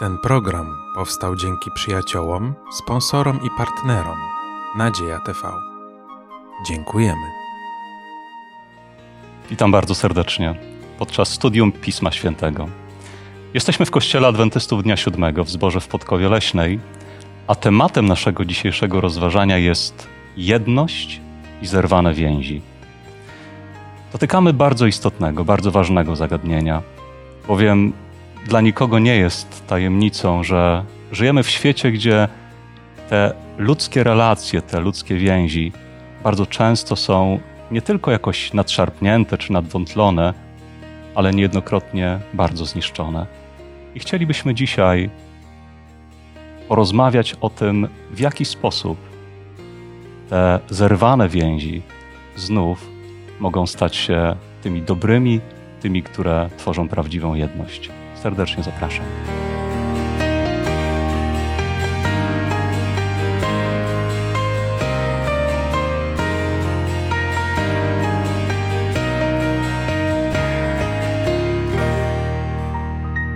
[0.00, 4.18] Ten program powstał dzięki przyjaciołom, sponsorom i partnerom
[4.76, 5.52] Nadzieja TV.
[6.66, 7.26] Dziękujemy.
[9.50, 10.54] Witam bardzo serdecznie
[10.98, 12.68] podczas studium Pisma Świętego.
[13.54, 16.80] Jesteśmy w Kościele Adwentystów Dnia Siódmego w Zborze w Podkowie Leśnej,
[17.46, 20.06] a tematem naszego dzisiejszego rozważania jest
[20.36, 21.20] jedność
[21.62, 22.62] i zerwane więzi.
[24.12, 26.82] Dotykamy bardzo istotnego, bardzo ważnego zagadnienia,
[27.48, 27.92] bowiem
[28.46, 32.28] dla nikogo nie jest tajemnicą, że żyjemy w świecie, gdzie
[33.08, 35.72] te ludzkie relacje, te ludzkie więzi
[36.24, 37.40] bardzo często są
[37.70, 40.34] nie tylko jakoś nadszarpnięte czy nadwątlone,
[41.14, 43.26] ale niejednokrotnie bardzo zniszczone.
[43.94, 45.10] I chcielibyśmy dzisiaj
[46.68, 48.98] porozmawiać o tym, w jaki sposób
[50.28, 51.82] te zerwane więzi
[52.36, 52.88] znów
[53.40, 55.40] mogą stać się tymi dobrymi,
[55.80, 57.90] tymi, które tworzą prawdziwą jedność.
[58.22, 59.04] Serdecznie zapraszam.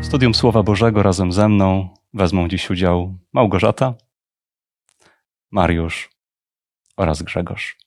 [0.02, 3.94] Studium Słowa Bożego razem ze mną wezmą dziś udział Małgorzata,
[5.50, 6.10] Mariusz
[6.96, 7.78] oraz Grzegorz.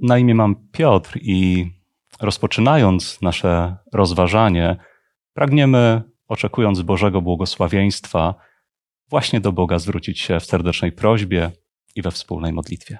[0.00, 1.70] Na imię mam Piotr i
[2.20, 4.76] rozpoczynając nasze rozważanie,
[5.34, 8.34] Pragniemy, oczekując Bożego błogosławieństwa,
[9.08, 11.50] właśnie do Boga zwrócić się w serdecznej prośbie
[11.94, 12.98] i we wspólnej modlitwie.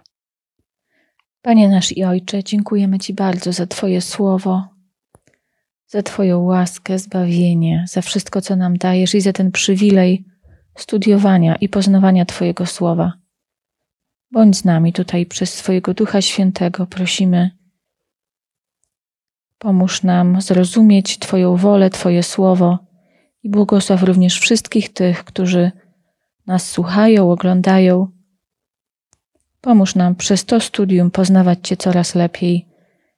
[1.43, 4.69] Panie nasz i Ojcze, dziękujemy Ci bardzo za Twoje słowo,
[5.87, 10.25] za Twoją łaskę, zbawienie, za wszystko, co nam dajesz i za ten przywilej
[10.77, 13.13] studiowania i poznawania Twojego słowa.
[14.31, 17.51] Bądź z nami tutaj przez Twojego Ducha Świętego, prosimy
[19.63, 22.79] Pomóż nam zrozumieć Twoją wolę, Twoje słowo
[23.43, 25.71] i błogosław również wszystkich tych, którzy
[26.47, 28.09] nas słuchają, oglądają.
[29.61, 32.69] Pomóż nam przez to studium poznawać Cię coraz lepiej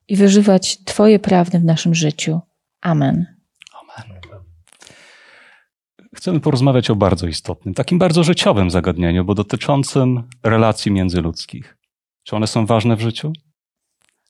[0.09, 2.41] i wyżywać Twoje prawdy w naszym życiu.
[2.81, 3.26] Amen.
[3.82, 4.21] Amen.
[6.15, 11.76] Chcemy porozmawiać o bardzo istotnym, takim bardzo życiowym zagadnieniu, bo dotyczącym relacji międzyludzkich.
[12.22, 13.32] Czy one są ważne w życiu?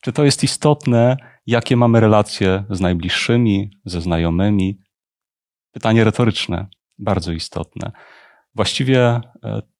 [0.04, 1.16] Czy to jest istotne,
[1.46, 4.78] jakie mamy relacje z najbliższymi, ze znajomymi?
[5.72, 6.66] Pytanie retoryczne,
[6.98, 7.92] bardzo istotne.
[8.54, 9.20] Właściwie e,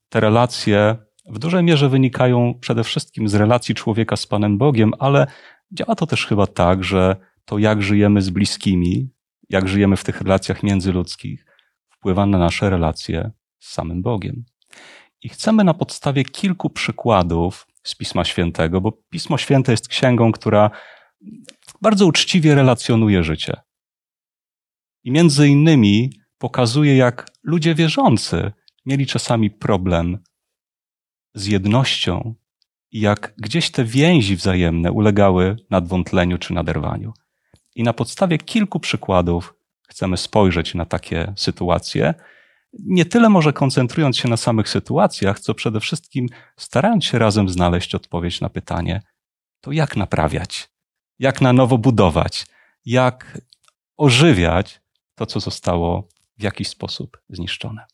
[0.08, 0.96] te relacje
[1.30, 5.26] w dużej mierze wynikają przede wszystkim z relacji człowieka z Panem Bogiem, ale
[5.72, 9.10] działa to też chyba tak, że to jak żyjemy z bliskimi,
[9.50, 11.46] jak żyjemy w tych relacjach międzyludzkich,
[11.88, 14.44] wpływa na nasze relacje z samym Bogiem.
[15.22, 20.70] I chcemy na podstawie kilku przykładów z Pisma Świętego, bo Pismo Święte jest księgą, która
[21.82, 23.60] bardzo uczciwie relacjonuje życie.
[25.04, 28.52] I między innymi pokazuje, jak ludzie wierzący
[28.86, 30.18] mieli czasami problem
[31.34, 32.34] z jednością
[32.90, 37.12] i jak gdzieś te więzi wzajemne ulegały nadwątleniu czy naderwaniu.
[37.74, 39.54] I na podstawie kilku przykładów
[39.88, 42.14] chcemy spojrzeć na takie sytuacje
[42.78, 47.94] nie tyle może koncentrując się na samych sytuacjach, co przede wszystkim starając się razem znaleźć
[47.94, 49.02] odpowiedź na pytanie,
[49.60, 50.68] to jak naprawiać,
[51.18, 52.46] jak na nowo budować,
[52.84, 53.40] jak
[53.96, 54.80] ożywiać
[55.14, 56.08] to, co zostało
[56.38, 57.86] w jakiś sposób zniszczone.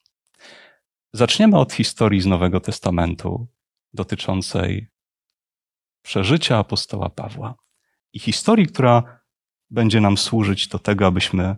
[1.13, 3.49] Zaczniemy od historii z Nowego Testamentu
[3.93, 4.89] dotyczącej
[6.03, 7.55] przeżycia apostoła Pawła
[8.13, 9.21] i historii, która
[9.71, 11.57] będzie nam służyć do tego, abyśmy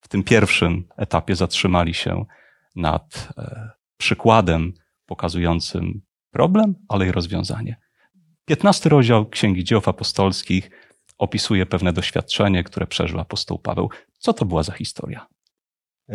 [0.00, 2.24] w tym pierwszym etapie zatrzymali się
[2.74, 4.72] nad e, przykładem
[5.06, 7.76] pokazującym problem, ale i rozwiązanie.
[8.44, 10.70] Piętnasty rozdział Księgi Dzieł Apostolskich
[11.18, 13.90] opisuje pewne doświadczenie, które przeżył apostoł Paweł.
[14.18, 15.26] Co to była za historia?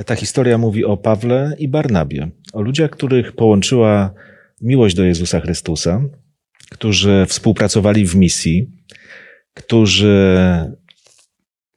[0.06, 4.14] Ta historia mówi o Pawle i Barnabie, o ludziach, których połączyła
[4.62, 6.02] miłość do Jezusa Chrystusa,
[6.69, 8.69] którzy współpracowali w misji,
[9.53, 10.38] którzy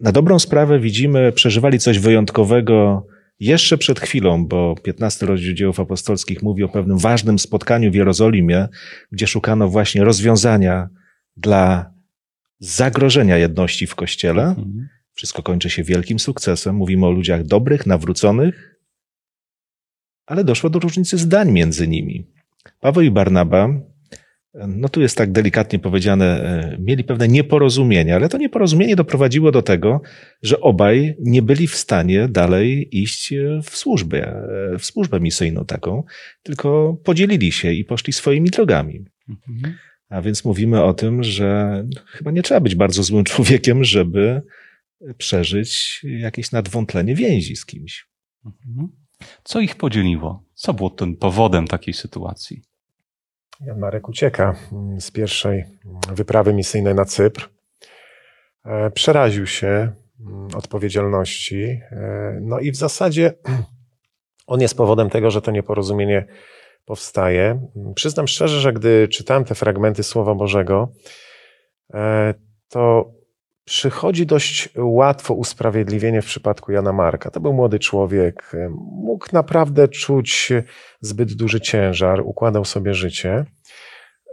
[0.01, 3.07] na dobrą sprawę widzimy, przeżywali coś wyjątkowego
[3.43, 8.69] jeszcze przed chwilą, bo 15 rozdział dziełów apostolskich mówi o pewnym ważnym spotkaniu w Jerozolimie,
[9.13, 10.89] gdzie szukano właśnie rozwiązania
[11.37, 11.93] dla
[12.59, 14.43] zagrożenia jedności w kościele.
[14.43, 14.89] Mhm.
[15.13, 16.77] Wszystko kończy się wielkim sukcesem.
[16.77, 18.79] Mówimy o ludziach dobrych, nawróconych,
[20.27, 22.27] ale doszło do różnicy zdań między nimi.
[22.81, 23.69] Paweł i Barnaba
[24.55, 29.63] no tu jest tak delikatnie powiedziane, e, mieli pewne nieporozumienie, ale to nieporozumienie doprowadziło do
[29.63, 30.01] tego,
[30.43, 34.27] że obaj nie byli w stanie dalej iść e, w służbę,
[34.75, 36.03] e, w służbę misyjną taką,
[36.43, 39.05] tylko podzielili się i poszli swoimi drogami.
[40.09, 44.43] A więc mówimy o tym, że chyba nie trzeba być bardzo złym człowiekiem, żeby
[45.19, 48.07] przeżyć jakieś nadwątlenie więzi z kimś.
[49.45, 50.45] Co ich podzieliło?
[50.55, 52.63] Co było tym powodem takiej sytuacji?
[53.67, 55.65] Jan Marek ucieka mm, z pierwszej
[56.13, 57.49] wyprawy misyjnej na Cypr.
[58.65, 61.63] E, przeraził się mm, odpowiedzialności.
[61.65, 63.33] E, no i w zasadzie
[64.47, 66.27] on jest powodem tego, że to nieporozumienie
[66.85, 67.69] powstaje.
[67.95, 70.93] Przyznam szczerze, że gdy czytałem te fragmenty Słowa Bożego,
[71.95, 72.35] e,
[72.69, 73.13] to
[73.65, 77.31] przychodzi dość łatwo usprawiedliwienie w przypadku Jana Marka.
[77.31, 80.53] To był młody człowiek, mógł naprawdę czuć
[81.01, 83.45] zbyt duży ciężar, układał sobie życie.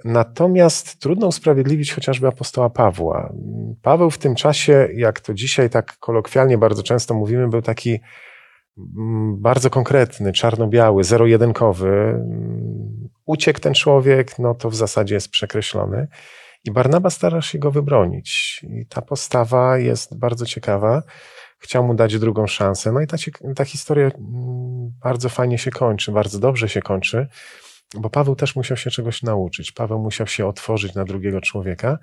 [0.06, 3.34] Natomiast trudno usprawiedliwić chociażby apostoła Pawła.
[3.82, 8.00] Paweł w tym czasie, jak to dzisiaj tak kolokwialnie bardzo często mówimy, był taki
[8.78, 12.20] mm, bardzo konkretny, czarno-biały, zero-jedynkowy.
[13.26, 16.08] Uciekł ten człowiek, no to w zasadzie jest przekreślony.
[16.66, 18.62] I Barnaba stara się go wybronić.
[18.70, 21.04] I ta postawa jest bardzo ciekawa.
[21.60, 22.92] Chciał mu dać drugą szansę.
[22.92, 23.18] No i ta,
[23.56, 27.28] ta historia mm, bardzo fajnie się kończy, bardzo dobrze się kończy,
[27.94, 29.72] bo Paweł też musiał się czegoś nauczyć.
[29.72, 31.98] Paweł musiał się otworzyć na drugiego człowieka.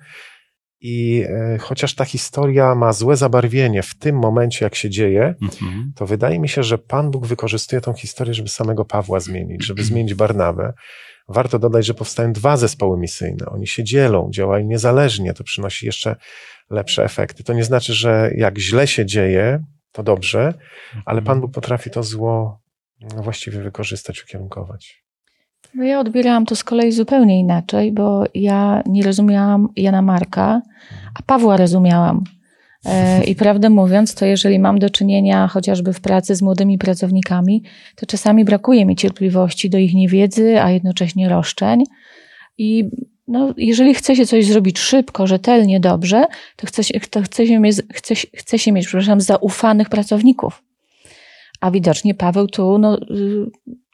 [0.81, 5.91] I e, chociaż ta historia ma złe zabarwienie w tym momencie, jak się dzieje, mhm.
[5.95, 9.83] to wydaje mi się, że Pan Bóg wykorzystuje tą historię, żeby samego Pawła zmienić, żeby
[9.83, 10.73] zmienić Barnabę,
[11.29, 13.45] Warto dodać, że powstają dwa zespoły misyjne.
[13.45, 16.15] Oni się dzielą, działają niezależnie, to przynosi jeszcze
[16.69, 17.43] lepsze efekty.
[17.43, 20.53] To nie znaczy, że jak źle się dzieje, to dobrze,
[21.05, 22.61] ale Pan Bóg potrafi to zło
[23.15, 25.03] właściwie wykorzystać, ukierunkować.
[25.75, 30.61] No ja odbierałam to z kolei zupełnie inaczej, bo ja nie rozumiałam Jana Marka,
[31.19, 32.23] a Pawła rozumiałam.
[32.85, 37.63] E, I prawdę mówiąc, to jeżeli mam do czynienia chociażby w pracy z młodymi pracownikami,
[37.95, 41.83] to czasami brakuje mi cierpliwości do ich niewiedzy, a jednocześnie roszczeń.
[42.57, 42.89] I
[43.27, 46.25] no, jeżeli chce się coś zrobić szybko, rzetelnie, dobrze,
[46.55, 47.77] to chce się, to chce się, mieć,
[48.35, 50.63] chce, się mieć, przepraszam, zaufanych pracowników.
[51.59, 53.45] A widocznie Paweł tu, no, y,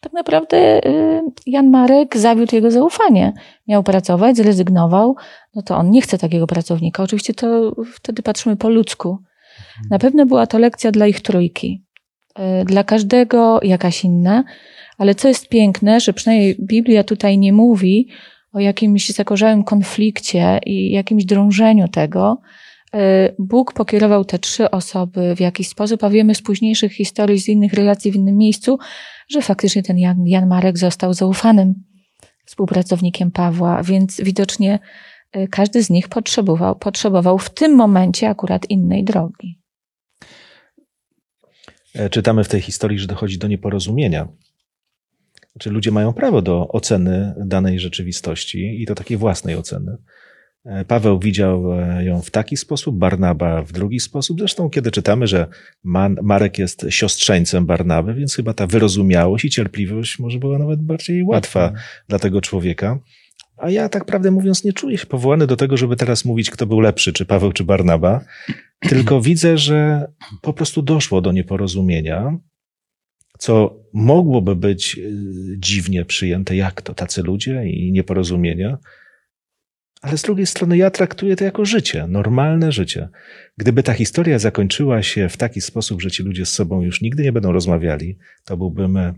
[0.02, 3.34] tak naprawdę y, Jan Marek zawiódł jego zaufanie.
[3.68, 5.16] Miał pracować, zrezygnował,
[5.56, 7.04] no to on nie chce takiego pracownika.
[7.04, 9.10] Oczywiście to wtedy patrzymy po ludzku.
[9.10, 9.88] Mhm.
[9.90, 11.84] Na pewno była to lekcja dla ich trójki.
[12.62, 14.44] Y, dla każdego jakaś inna,
[14.98, 18.08] ale co jest piękne, że przynajmniej Biblia tutaj nie mówi
[18.54, 22.42] o jakimś zakorzałym konflikcie i jakimś drążeniu tego,
[23.40, 27.74] Bóg pokierował te trzy osoby w jakiś sposób, a wiemy z późniejszych historii, z innych
[27.74, 28.80] relacji w innym miejscu,
[29.30, 31.74] że faktycznie ten Jan, Jan Marek został zaufanym
[32.46, 34.80] współpracownikiem Pawła, więc widocznie
[35.32, 39.60] e, każdy z nich potrzebował, potrzebował w tym momencie akurat innej drogi.
[41.96, 44.28] E, czytamy w tej historii, że dochodzi do nieporozumienia.
[45.52, 49.98] Znaczy, ludzie mają prawo do oceny danej rzeczywistości i to takiej własnej oceny.
[50.66, 54.40] E, Paweł widział e, ją w taki sposób, Barnaba w drugi sposób.
[54.40, 55.48] Zresztą, kiedy czytamy, że
[56.22, 61.74] Marek jest siostrzeńcem Barnaby, więc chyba ta wyrozumiałość i cierpliwość może była nawet bardziej łatwa
[62.08, 63.00] dla tego człowieka.
[63.58, 66.66] A ja tak prawdę mówiąc nie czuję się powołany do tego, żeby teraz mówić, kto
[66.66, 68.26] był lepszy, czy Paweł, czy Barnaba.
[68.80, 70.08] Tylko widzę, że
[70.42, 72.38] po prostu doszło do nieporozumienia,
[73.38, 75.02] co mogłoby być e,
[75.58, 78.78] dziwnie przyjęte, jak to tacy ludzie i nieporozumienia.
[80.04, 83.10] Ale z drugiej strony ja traktuję to jako życie, normalne życie.
[83.58, 87.24] Gdyby ta historia zakończyła się w taki sposób, że ci ludzie z sobą już nigdy
[87.24, 89.14] nie będą rozmawiali, to byłbym e,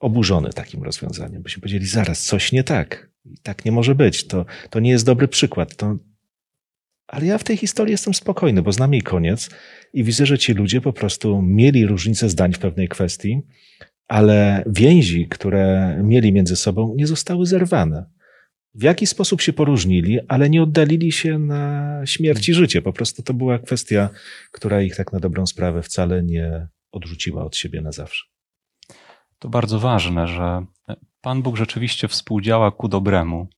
[0.00, 1.42] oburzony takim rozwiązaniem.
[1.42, 3.10] Byśmy powiedzieli, zaraz, coś nie tak.
[3.42, 4.26] Tak nie może być.
[4.26, 5.76] To, to nie jest dobry przykład.
[5.76, 5.96] To...
[7.06, 9.50] Ale ja w tej historii jestem spokojny, bo znam jej koniec
[9.92, 13.42] i widzę, że ci ludzie po prostu mieli różnice zdań w pewnej kwestii,
[14.08, 18.06] ale więzi, które mieli między sobą, nie zostały zerwane
[18.74, 22.82] w jaki sposób się poróżnili, ale nie oddalili się na śmierć i życie.
[22.82, 24.08] Po prostu to była kwestia,
[24.52, 28.24] która ich tak na dobrą sprawę wcale nie odrzuciła od siebie na zawsze.
[29.38, 30.64] To bardzo ważne, że
[31.20, 33.48] Pan Bóg rzeczywiście współdziała ku dobremu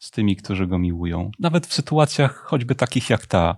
[0.00, 1.30] z tymi, którzy go miłują.
[1.38, 3.56] Nawet w sytuacjach choćby takich jak ta,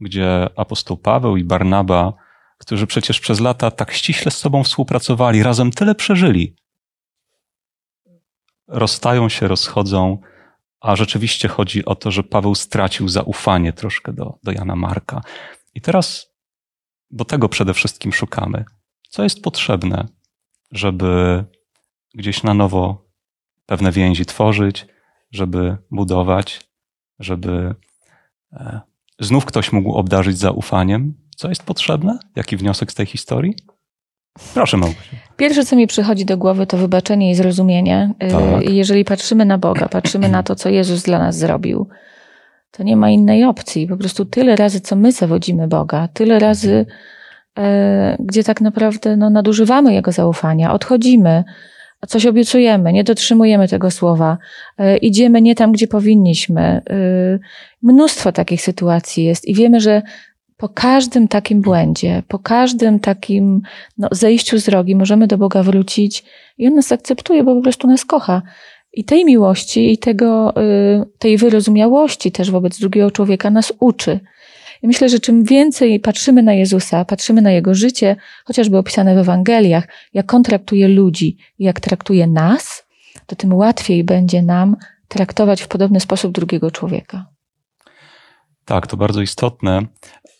[0.00, 2.12] gdzie apostoł Paweł i Barnaba,
[2.58, 6.56] którzy przecież przez lata tak ściśle z sobą współpracowali, razem tyle przeżyli,
[8.68, 10.18] rozstają się, rozchodzą,
[10.80, 15.20] a rzeczywiście chodzi o to, że Paweł stracił zaufanie troszkę do, do Jana Marka.
[15.74, 16.34] I teraz,
[17.10, 18.64] bo tego przede wszystkim szukamy.
[19.08, 20.08] Co jest potrzebne,
[20.72, 21.44] żeby
[22.14, 23.04] gdzieś na nowo
[23.66, 24.86] pewne więzi tworzyć,
[25.30, 26.60] żeby budować,
[27.18, 27.74] żeby
[28.52, 28.80] e,
[29.20, 31.14] znów ktoś mógł obdarzyć zaufaniem?
[31.36, 32.18] Co jest potrzebne?
[32.36, 33.54] Jaki wniosek z tej historii?
[34.54, 35.16] Proszę, Małgosia.
[35.36, 38.14] Pierwsze, co mi przychodzi do głowy, to wybaczenie i zrozumienie.
[38.22, 38.70] Y, tak.
[38.70, 41.88] Jeżeli patrzymy na Boga, patrzymy na to, co Jezus dla nas zrobił,
[42.70, 43.86] to nie ma innej opcji.
[43.86, 46.86] Po prostu tyle razy, co my zawodzimy Boga, tyle razy
[47.58, 51.44] e, gdzie tak naprawdę no, nadużywamy Jego zaufania, odchodzimy,
[52.08, 54.38] coś obiecujemy, nie dotrzymujemy tego słowa,
[54.78, 56.62] e, idziemy nie tam, gdzie powinniśmy.
[56.62, 56.82] E,
[57.82, 60.02] mnóstwo takich sytuacji jest i wiemy, że
[60.56, 63.62] po każdym takim błędzie, po każdym takim
[63.98, 66.24] no, zejściu z drogi możemy do Boga wrócić
[66.58, 68.42] i On nas akceptuje, bo po prostu nas kocha.
[68.92, 74.20] I tej miłości i tego, y, tej wyrozumiałości też wobec drugiego człowieka nas uczy.
[74.82, 79.18] I myślę, że czym więcej patrzymy na Jezusa, patrzymy na Jego życie, chociażby opisane w
[79.18, 82.86] Ewangeliach, jak On traktuje ludzi i jak traktuje nas,
[83.26, 84.76] to tym łatwiej będzie nam
[85.08, 87.26] traktować w podobny sposób drugiego człowieka.
[88.64, 89.86] Tak, to bardzo istotne.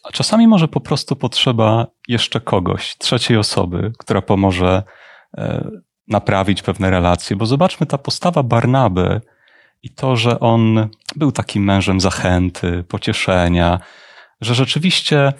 [0.04, 4.82] A czasami może po prostu potrzeba jeszcze kogoś, trzeciej osoby, która pomoże
[5.38, 5.70] e,
[6.08, 7.36] naprawić pewne relacje.
[7.36, 9.20] Bo zobaczmy, ta postawa Barnaby
[9.82, 13.80] i to, że on był takim mężem zachęty, pocieszenia,
[14.40, 15.32] że rzeczywiście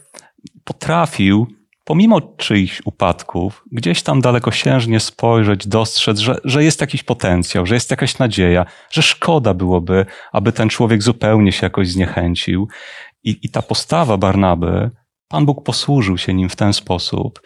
[0.65, 1.47] potrafił,
[1.85, 7.91] pomimo czyichś upadków, gdzieś tam dalekosiężnie spojrzeć, dostrzec, że, że jest jakiś potencjał, że jest
[7.91, 12.69] jakaś nadzieja, że szkoda byłoby, aby ten człowiek zupełnie się jakoś zniechęcił.
[13.25, 14.91] I, i ta postawa Barnaby,
[15.29, 17.41] Pan Bóg posłużył się nim w ten sposób.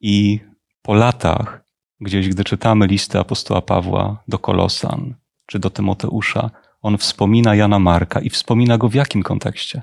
[0.00, 0.40] I
[0.82, 1.64] po latach,
[2.00, 5.14] gdzieś gdy czytamy listy apostoła Pawła do Kolosan
[5.46, 6.50] czy do Tymoteusza,
[6.82, 9.82] on wspomina Jana Marka i wspomina go w jakim kontekście?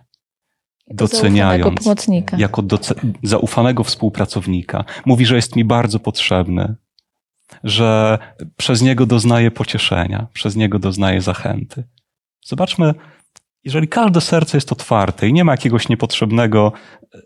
[0.89, 1.85] doceniając
[2.37, 4.85] jako doce zaufanego współpracownika.
[5.05, 6.75] Mówi, że jest mi bardzo potrzebny,
[7.63, 8.19] że
[8.57, 11.83] przez niego doznaje pocieszenia, przez niego doznaje zachęty.
[12.45, 12.93] Zobaczmy,
[13.69, 16.71] jeżeli każde serce jest otwarte i nie ma jakiegoś niepotrzebnego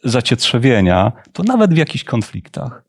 [0.04, 2.84] zacietrzewienia, to nawet w jakichś konfliktach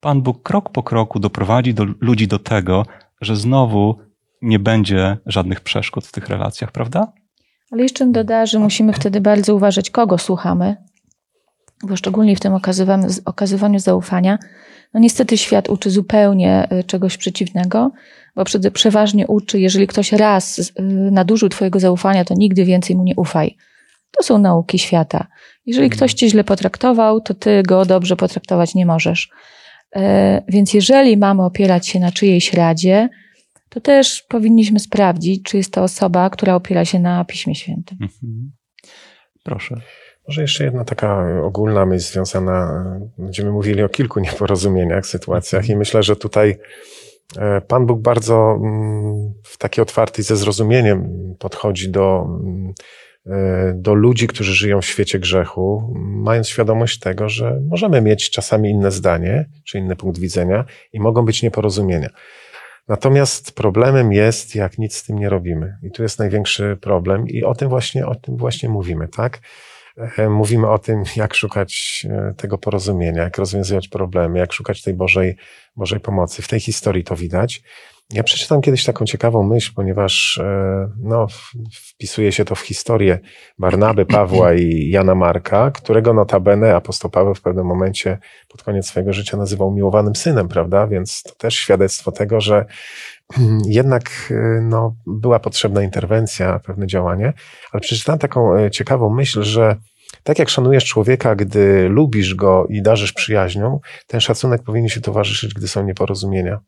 [0.00, 2.86] Pan Bóg krok po kroku doprowadzi do ludzi do tego,
[3.20, 3.98] że znowu
[4.42, 7.12] nie będzie żadnych przeszkód w tych relacjach, prawda?
[7.70, 10.76] Ale jeszcze doda, że musimy wtedy bardzo uważać, kogo słuchamy,
[11.82, 12.52] bo szczególnie w tym
[13.24, 14.38] okazywaniu, zaufania,
[14.94, 17.92] no niestety świat uczy zupełnie y, czegoś przeciwnego,
[18.36, 23.14] bo przeważnie uczy, jeżeli ktoś raz y, nadużył Twojego zaufania, to nigdy więcej mu nie
[23.16, 23.56] ufaj.
[24.10, 25.26] To są nauki świata.
[25.66, 29.30] Jeżeli ktoś Cię źle potraktował, to Ty go dobrze potraktować nie możesz.
[29.96, 33.08] E, więc jeżeli mamy opierać się na czyjejś radzie,
[33.68, 37.98] to też powinniśmy sprawdzić, czy jest to osoba, która opiera się na Piśmie Świętym.
[38.00, 38.52] Mhm.
[39.42, 39.80] Proszę.
[40.28, 42.84] Może jeszcze jedna taka ogólna myśl związana,
[43.18, 46.58] będziemy mówili o kilku nieporozumieniach, sytuacjach i myślę, że tutaj
[47.38, 52.74] e, Pan Bóg bardzo mm, w taki otwarty ze zrozumieniem podchodzi do, mm,
[53.26, 58.70] e, do ludzi, którzy żyją w świecie grzechu, mając świadomość tego, że możemy mieć czasami
[58.70, 62.08] inne zdanie, czy inny punkt widzenia i mogą być nieporozumienia.
[62.88, 65.78] Natomiast problemem jest, jak nic z tym nie robimy.
[65.82, 69.40] I tu jest największy problem i o tym właśnie, o tym właśnie mówimy, tak?
[69.96, 74.94] E, mówimy o tym, jak szukać e, tego porozumienia, jak rozwiązywać problemy, jak szukać tej
[74.94, 75.36] Bożej,
[75.76, 76.42] Bożej pomocy.
[76.42, 77.62] W tej historii to widać.
[78.12, 81.26] Ja przeczytam kiedyś taką ciekawą myśl, ponieważ e, no,
[81.72, 83.18] wpisuje się to w historię
[83.58, 89.12] Barnaby, Pawła i Jana Marka, którego notabene apostoł Paweł w pewnym momencie pod koniec swojego
[89.12, 90.86] życia nazywał miłowanym synem, prawda?
[90.86, 92.64] Więc to też świadectwo tego, że
[93.66, 94.32] jednak
[94.62, 97.32] no, była potrzebna interwencja, pewne działanie.
[97.72, 99.76] Ale przeczytałem taką e, ciekawą myśl, że
[100.22, 105.54] tak jak szanujesz człowieka, gdy lubisz go i darzysz przyjaźnią, ten szacunek powinien się towarzyszyć,
[105.54, 106.60] gdy są nieporozumienia.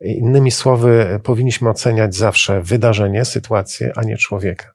[0.00, 4.72] Innymi słowy, powinniśmy oceniać zawsze wydarzenie, sytuację, a nie człowieka.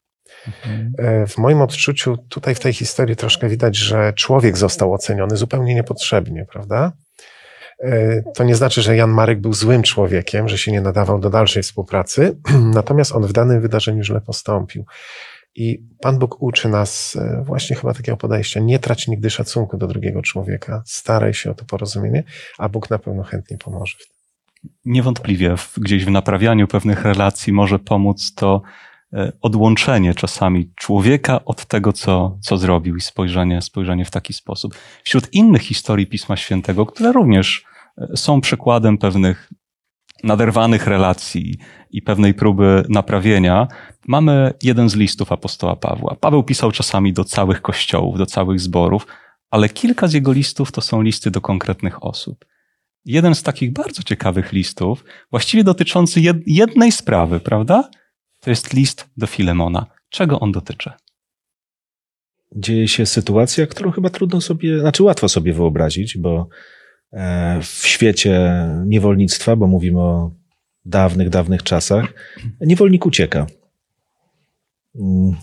[0.48, 0.94] Mhm.
[0.98, 5.76] E, w moim odczuciu tutaj w tej historii troszkę widać, że człowiek został oceniony zupełnie
[5.76, 6.92] niepotrzebnie, prawda?
[7.84, 11.30] E, to nie znaczy, że Jan Marek był złym człowiekiem, że się nie nadawał do
[11.30, 12.38] dalszej współpracy,
[12.74, 14.86] natomiast on w danym wydarzeniu źle postąpił.
[15.56, 18.60] I Pan Bóg uczy nas e, właśnie chyba takiego podejścia.
[18.60, 20.84] Nie trać nigdy szacunku do drugiego człowieka.
[20.86, 22.24] Staraj się o to porozumienie,
[22.58, 23.98] a Bóg na pewno chętnie pomoże.
[24.86, 28.62] Niewątpliwie w, gdzieś w naprawianiu pewnych relacji może pomóc to
[29.14, 34.76] e, odłączenie czasami człowieka od tego, co, co zrobił i spojrzenie, spojrzenie w taki sposób.
[35.04, 37.66] Wśród innych historii Pisma Świętego, które również
[37.98, 39.50] e, są przykładem pewnych
[40.24, 41.58] naderwanych relacji
[41.92, 43.68] i pewnej próby naprawienia,
[44.08, 46.16] mamy jeden z listów apostoła Pawła.
[46.20, 49.08] Paweł pisał czasami do całych kościołów, do całych zborów,
[49.50, 52.46] ale kilka z jego listów to są listy do konkretnych osób.
[53.06, 57.90] Jeden z takich bardzo ciekawych listów, właściwie dotyczący jednej sprawy, prawda?
[58.40, 59.86] To jest list do Filemona.
[60.10, 60.92] Czego on dotyczy?
[62.56, 66.48] Dzieje się sytuacja, którą chyba trudno sobie, znaczy łatwo sobie wyobrazić, bo
[67.14, 68.52] e, w świecie
[68.86, 70.32] niewolnictwa, bo mówimy o
[70.86, 72.14] dawnych, dawnych czasach,
[72.62, 73.48] niewolnik ucieka.
[74.96, 75.36] Mm,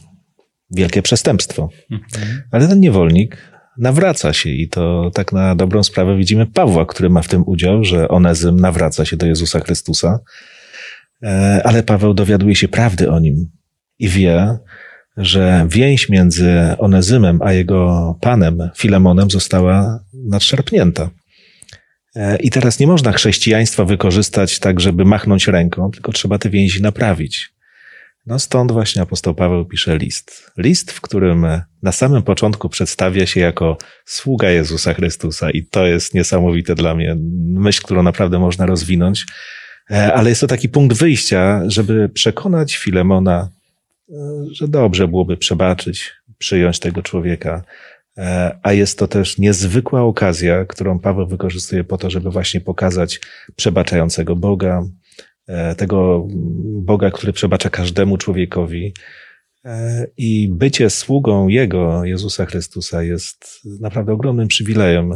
[0.71, 1.69] wielkie przestępstwo.
[1.91, 2.43] Mhm.
[2.51, 7.23] Ale ten niewolnik nawraca się i to tak na dobrą sprawę widzimy Pawła, który ma
[7.23, 10.19] w tym udział, że Onezym nawraca się do Jezusa Chrystusa,
[11.23, 13.51] e, ale Paweł dowiaduje się prawdy o nim
[13.99, 14.59] i wie,
[15.17, 21.11] że więź między Onezymem a jego panem Filemonem została nadszarpnięta.
[22.17, 26.83] E, I teraz nie można chrześcijaństwa wykorzystać tak, żeby machnąć ręką, tylko trzeba te więzi
[26.83, 27.58] naprawić.
[28.29, 30.53] No stąd właśnie apostoł Paweł pisze list.
[30.57, 31.47] List, w którym
[31.83, 37.17] na samym początku przedstawia się jako sługa Jezusa Chrystusa i to jest niesamowite dla mnie,
[37.45, 39.27] myśl, którą naprawdę można rozwinąć,
[39.91, 43.49] e, ale jest to taki punkt wyjścia, żeby przekonać Filemona,
[44.11, 44.15] e,
[44.53, 47.63] że dobrze byłoby przebaczyć, przyjąć tego człowieka,
[48.19, 53.21] e, a jest to też niezwykła okazja, którą Paweł wykorzystuje po to, żeby właśnie pokazać
[53.57, 54.83] przebaczającego Boga,
[55.77, 56.29] tego
[56.83, 58.93] Boga, który przebacza każdemu człowiekowi.
[59.65, 65.13] E, I bycie sługą Jego, Jezusa Chrystusa, jest naprawdę ogromnym przywilejem.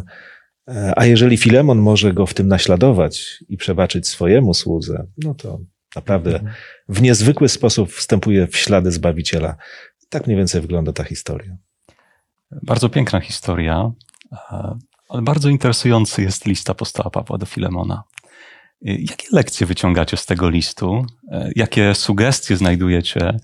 [0.68, 5.60] E, a jeżeli Filemon może go w tym naśladować i przebaczyć swojemu słudze, no to
[5.96, 6.40] naprawdę
[6.88, 9.56] w niezwykły sposób wstępuje w ślady Zbawiciela.
[10.08, 11.56] Tak mniej więcej wygląda ta historia.
[12.62, 13.92] Bardzo piękna historia,
[15.08, 18.02] ale bardzo interesujący jest list apostoła Pawła do Filemona.
[18.82, 21.06] Jakie lekcje wyciągacie z tego listu?
[21.30, 23.36] E, jakie sugestie znajdujecie?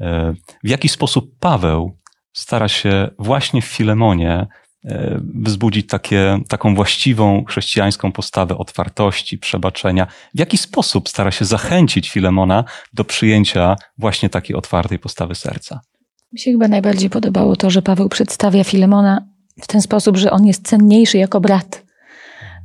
[0.00, 1.98] E, w jaki sposób Paweł
[2.32, 4.46] stara się właśnie w Filemonie
[5.44, 10.06] wzbudzić takie, taką właściwą chrześcijańską postawę otwartości, przebaczenia?
[10.34, 15.80] W jaki sposób stara się zachęcić Filemona do przyjęcia właśnie takiej otwartej postawy serca?
[16.32, 19.26] Mi się chyba najbardziej podobało to, że Paweł przedstawia Filemona
[19.62, 21.83] w ten sposób, że on jest cenniejszy jako brat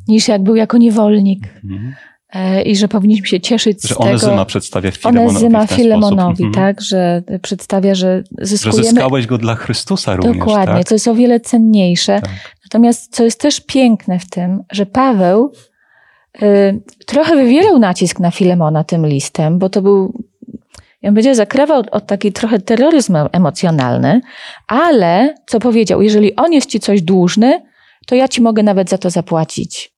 [0.10, 1.44] niż jak był jako niewolnik.
[1.64, 1.96] Mhm.
[2.34, 4.10] E, I że powinniśmy się cieszyć że z tego.
[4.10, 6.66] Onezyma przedstawia Filemonowi Onezyma Filemonowi, mhm.
[6.66, 8.84] tak, że przedstawia, że zyskujemy...
[8.84, 10.88] Że zyskałeś go dla Chrystusa również, Dokładnie, tak?
[10.88, 12.22] co jest o wiele cenniejsze.
[12.22, 12.32] Tak.
[12.66, 15.52] Natomiast co jest też piękne w tym, że Paweł
[16.42, 20.14] y, trochę wywierał nacisk na Filemona tym listem, bo to był
[21.02, 24.22] ja bym powiedziała, zakrywał od taki trochę terroryzm emocjonalny,
[24.68, 27.62] ale co powiedział, jeżeli on jest ci coś dłużny,
[28.08, 29.89] to ja ci mogę nawet za to zapłacić.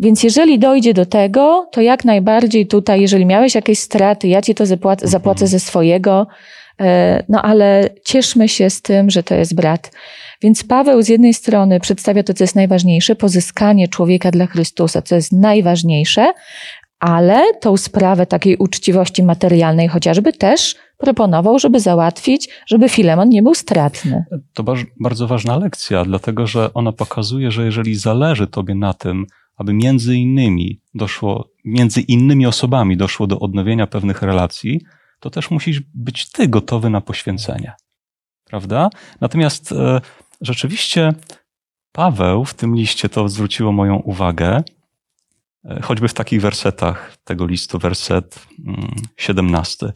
[0.00, 4.54] Więc jeżeli dojdzie do tego, to jak najbardziej tutaj, jeżeli miałeś jakieś straty, ja ci
[4.54, 6.26] to zapłacę, zapłacę ze swojego,
[6.80, 9.92] e, no ale cieszmy się z tym, że to jest brat.
[10.42, 15.14] Więc Paweł z jednej strony przedstawia to, co jest najważniejsze, pozyskanie człowieka dla Chrystusa, co
[15.14, 16.32] jest najważniejsze,
[17.00, 23.54] ale tą sprawę takiej uczciwości materialnej chociażby też proponował, żeby załatwić, żeby Filemon nie był
[23.54, 24.24] stratny.
[24.54, 24.64] To
[25.00, 29.26] bardzo ważna lekcja, dlatego że ona pokazuje, że jeżeli zależy tobie na tym,
[29.60, 34.80] aby między innymi doszło, między innymi osobami doszło do odnowienia pewnych relacji,
[35.20, 37.72] to też musisz być ty gotowy na poświęcenie.
[38.44, 38.90] Prawda?
[39.20, 40.00] Natomiast e,
[40.40, 41.12] rzeczywiście
[41.92, 44.62] Paweł w tym liście to zwróciło moją uwagę,
[45.64, 48.46] e, choćby w takich wersetach tego listu, werset
[49.16, 49.86] 17.
[49.86, 49.94] Mm,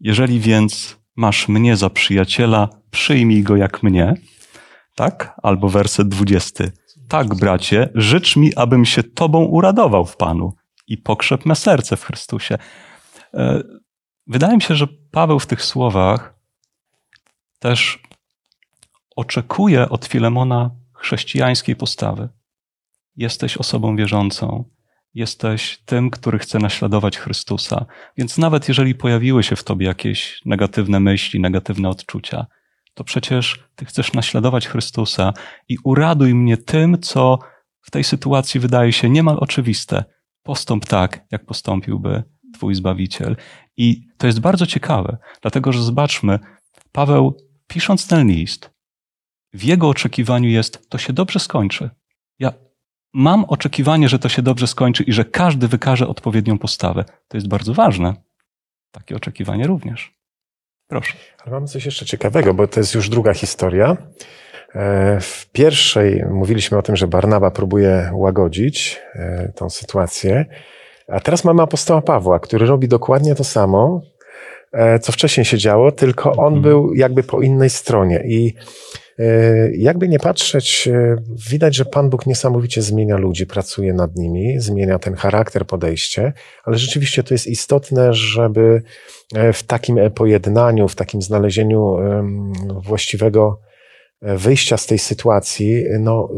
[0.00, 4.14] Jeżeli więc masz mnie za przyjaciela, przyjmij go jak mnie,
[4.94, 5.34] tak?
[5.42, 6.64] Albo werset 20.
[7.08, 10.52] Tak, bracie, życz mi, abym się Tobą uradował w Panu
[10.86, 12.58] i pokrzep me serce w Chrystusie.
[13.34, 13.62] E,
[14.26, 16.34] wydaje mi się, że Paweł w tych słowach
[17.58, 18.02] też
[19.16, 22.28] oczekuje od Filemona chrześcijańskiej postawy.
[23.16, 24.64] Jesteś osobą wierzącą,
[25.14, 27.86] jesteś tym, który chce naśladować Chrystusa.
[28.16, 32.46] Więc nawet jeżeli pojawiły się w tobie jakieś negatywne myśli, negatywne odczucia,
[32.96, 35.32] to przecież Ty chcesz naśladować Chrystusa
[35.68, 37.38] i uraduj mnie tym, co
[37.80, 40.04] w tej sytuacji wydaje się niemal oczywiste.
[40.42, 42.22] Postąp tak, jak postąpiłby
[42.54, 43.36] Twój Zbawiciel.
[43.76, 46.38] I to jest bardzo ciekawe, dlatego że zobaczmy,
[46.92, 48.70] Paweł, pisząc ten list,
[49.52, 51.90] w jego oczekiwaniu jest, to się dobrze skończy.
[52.38, 52.52] Ja
[53.14, 57.04] mam oczekiwanie, że to się dobrze skończy i że każdy wykaże odpowiednią postawę.
[57.28, 58.14] To jest bardzo ważne.
[58.90, 60.16] Takie oczekiwanie również.
[60.88, 61.12] Proszę.
[61.42, 63.96] Ale mamy coś jeszcze ciekawego, bo to jest już druga historia.
[64.74, 70.46] E, w pierwszej mówiliśmy o tym, że Barnaba próbuje łagodzić e, tą sytuację,
[71.08, 74.00] a teraz mamy apostoła Pawła, który robi dokładnie to samo,
[74.72, 76.62] e, co wcześniej się działo, tylko on mhm.
[76.62, 78.22] był jakby po innej stronie.
[78.26, 78.54] I
[79.72, 81.16] jakby nie patrzeć, e,
[81.50, 86.32] widać, że Pan Bóg niesamowicie zmienia ludzi, pracuje nad nimi, zmienia ten charakter, podejście,
[86.64, 88.82] ale rzeczywiście to jest istotne, żeby
[89.34, 91.96] e, w takim pojednaniu, w takim znalezieniu
[92.68, 93.60] właściwego
[94.22, 96.28] wyjścia z tej sytuacji, no,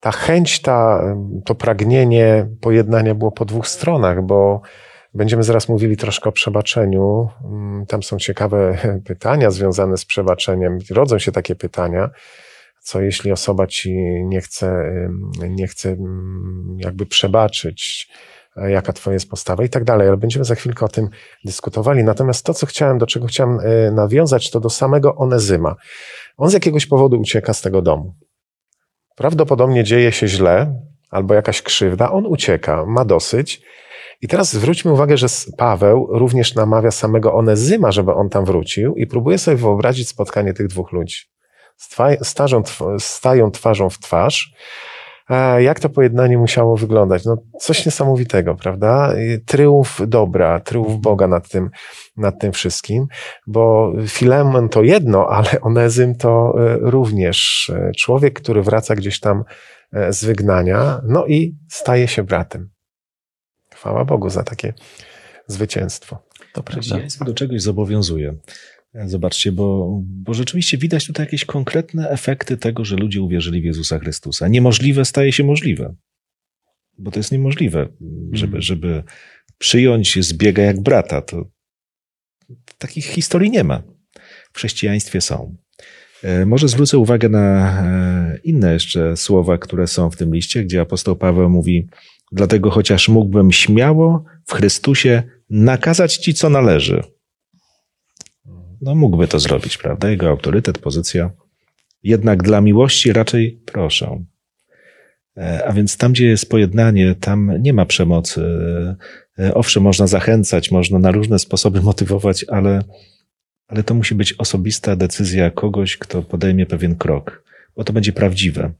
[0.00, 1.02] ta chęć, ta,
[1.44, 4.60] to pragnienie pojednania było po dwóch stronach, bo
[5.14, 7.28] Będziemy zaraz mówili troszkę o przebaczeniu.
[7.44, 10.78] Mm, tam są ciekawe pytania związane z przebaczeniem.
[10.90, 12.10] Rodzą się takie pytania.
[12.82, 13.92] co jeśli osoba ci
[14.24, 14.92] nie chce,
[15.48, 15.96] nie chce
[16.78, 18.08] jakby przebaczyć,
[18.56, 21.08] jaka twoja jest postawa i tak dalej, ale będziemy za chwilkę o tym
[21.44, 22.04] dyskutowali.
[22.04, 23.58] Natomiast to, co chciałem, do czego chciałem
[23.94, 25.74] nawiązać, to do samego Onezyma.
[26.36, 28.14] On z jakiegoś powodu ucieka z tego domu.
[29.16, 30.74] Prawdopodobnie dzieje się źle,
[31.10, 33.62] albo jakaś krzywda, on ucieka, ma dosyć.
[34.20, 35.26] I teraz zwróćmy uwagę, że
[35.56, 40.66] Paweł również namawia samego Onezyma, żeby on tam wrócił i próbuje sobie wyobrazić spotkanie tych
[40.66, 41.16] dwóch ludzi.
[42.22, 42.62] Starzą,
[42.98, 44.52] stają twarzą w twarz.
[45.58, 47.24] Jak to pojednanie musiało wyglądać?
[47.24, 49.14] No, coś niesamowitego, prawda?
[49.46, 51.70] Tryumf dobra, tryumf Boga nad tym,
[52.16, 53.06] nad tym wszystkim,
[53.46, 59.44] bo Filemon to jedno, ale Onezym to e, również e, człowiek, który wraca gdzieś tam
[59.92, 62.70] e, z wygnania, no i staje się bratem.
[63.78, 64.74] Chwała Bogu za takie
[65.46, 66.22] zwycięstwo.
[66.52, 68.34] To Chrześcijaństwo do czegoś zobowiązuje.
[69.06, 73.98] Zobaczcie, bo, bo rzeczywiście widać tutaj jakieś konkretne efekty tego, że ludzie uwierzyli w Jezusa
[73.98, 74.48] Chrystusa.
[74.48, 75.94] Niemożliwe staje się możliwe.
[76.98, 77.88] Bo to jest niemożliwe,
[78.32, 78.62] żeby, mm.
[78.62, 79.04] żeby
[79.58, 81.22] przyjąć zbiega jak brata.
[81.22, 81.50] To
[82.78, 83.82] takich historii nie ma.
[84.52, 85.56] W chrześcijaństwie są.
[86.22, 90.80] E, może zwrócę uwagę na e, inne jeszcze słowa, które są w tym liście, gdzie
[90.80, 91.88] apostoł Paweł mówi:
[92.32, 97.02] Dlatego chociaż mógłbym śmiało w Chrystusie nakazać ci, co należy
[98.80, 100.10] no mógłby to zrobić, prawda?
[100.10, 101.30] Jego autorytet, pozycja.
[102.02, 104.24] Jednak dla miłości raczej proszę.
[105.36, 108.44] E, a więc tam, gdzie jest pojednanie, tam nie ma przemocy.
[109.38, 112.84] E, owszem, można zachęcać, można na różne sposoby motywować, ale,
[113.68, 117.44] ale to musi być osobista decyzja kogoś, kto podejmie pewien krok,
[117.76, 118.72] bo to będzie prawdziwe.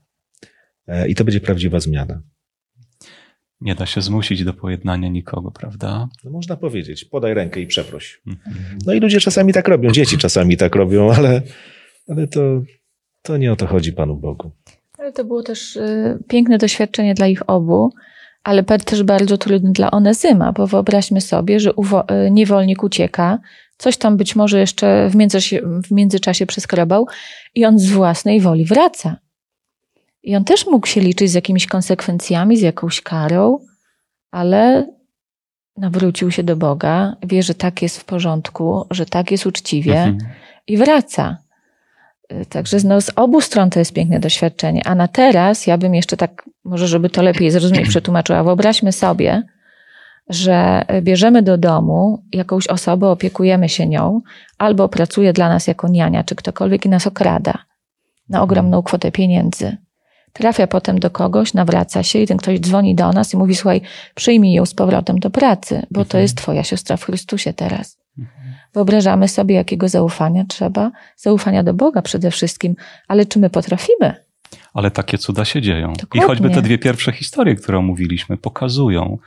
[0.87, 2.23] E, I to będzie prawdziwa zmiana.
[3.61, 6.09] Nie da się zmusić do pojednania nikogo, prawda?
[6.25, 8.21] No można powiedzieć, podaj rękę i przeproś.
[8.27, 8.79] Mhm.
[8.87, 11.43] No i ludzie czasami tak robią, dzieci czasami tak robią, ale,
[12.09, 12.63] ale to,
[13.23, 14.51] to nie o to chodzi Panu Bogu.
[14.99, 17.91] Ale to było też y, piękne doświadczenie dla ich obu,
[18.45, 23.39] ale też bardzo trudne dla Onezyma, bo wyobraźmy sobie, że y, niewolnik ucieka,
[23.79, 27.07] coś tam być może jeszcze w, międzyczasie, w międzyczasie przeskrobał
[27.55, 29.17] i on z własnej woli wraca.
[30.23, 33.59] I on też mógł się liczyć z jakimiś konsekwencjami, z jakąś karą,
[34.31, 34.87] ale
[35.77, 40.19] nawrócił się do Boga, wie, że tak jest w porządku, że tak jest uczciwie mhm.
[40.67, 41.37] i wraca.
[42.33, 44.87] Y, także no, z obu stron to jest piękne doświadczenie.
[44.87, 48.45] A na teraz ja bym jeszcze tak, może żeby to lepiej zrozumieć, przetłumaczyła.
[48.45, 49.43] Wyobraźmy sobie,
[50.29, 54.21] że bierzemy do domu jakąś osobę, opiekujemy się nią,
[54.59, 57.55] albo pracuje dla nas jako niania, czy ktokolwiek i nas okrada
[58.29, 59.77] na ogromną kwotę pieniędzy
[60.39, 63.81] trafia potem do kogoś, nawraca się i ten ktoś dzwoni do nas i mówi: Słuchaj,
[64.15, 66.23] przyjmij ją z powrotem do pracy, bo to mhm.
[66.23, 67.99] jest Twoja siostra w Chrystusie teraz.
[68.19, 68.55] Mhm.
[68.75, 70.91] Wyobrażamy sobie, jakiego zaufania trzeba.
[71.17, 72.77] Zaufania do Boga przede wszystkim,
[73.09, 74.15] ale czy my potrafimy?
[74.75, 75.93] Ale takie cuda się dzieją.
[75.93, 76.21] Dokładnie.
[76.21, 79.19] I choćby te dwie pierwsze historie, które omówiliśmy, pokazują,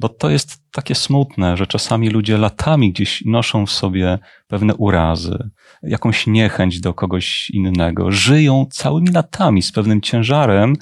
[0.00, 5.50] bo to jest takie smutne, że czasami ludzie latami gdzieś noszą w sobie pewne urazy,
[5.82, 10.76] jakąś niechęć do kogoś innego, żyją całymi latami z pewnym ciężarem,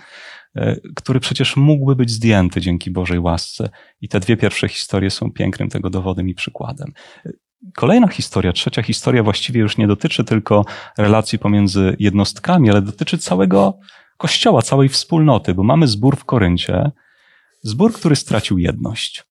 [0.56, 3.68] e, który przecież mógłby być zdjęty dzięki Bożej łasce.
[4.00, 6.92] I te dwie pierwsze historie są pięknym tego dowodem i przykładem.
[7.76, 10.64] Kolejna historia, trzecia historia właściwie już nie dotyczy tylko
[10.98, 13.78] relacji pomiędzy jednostkami, ale dotyczy całego
[14.16, 16.90] kościoła, całej wspólnoty, bo mamy zbór w Koryncie,
[17.68, 19.24] Zbór, który stracił jedność.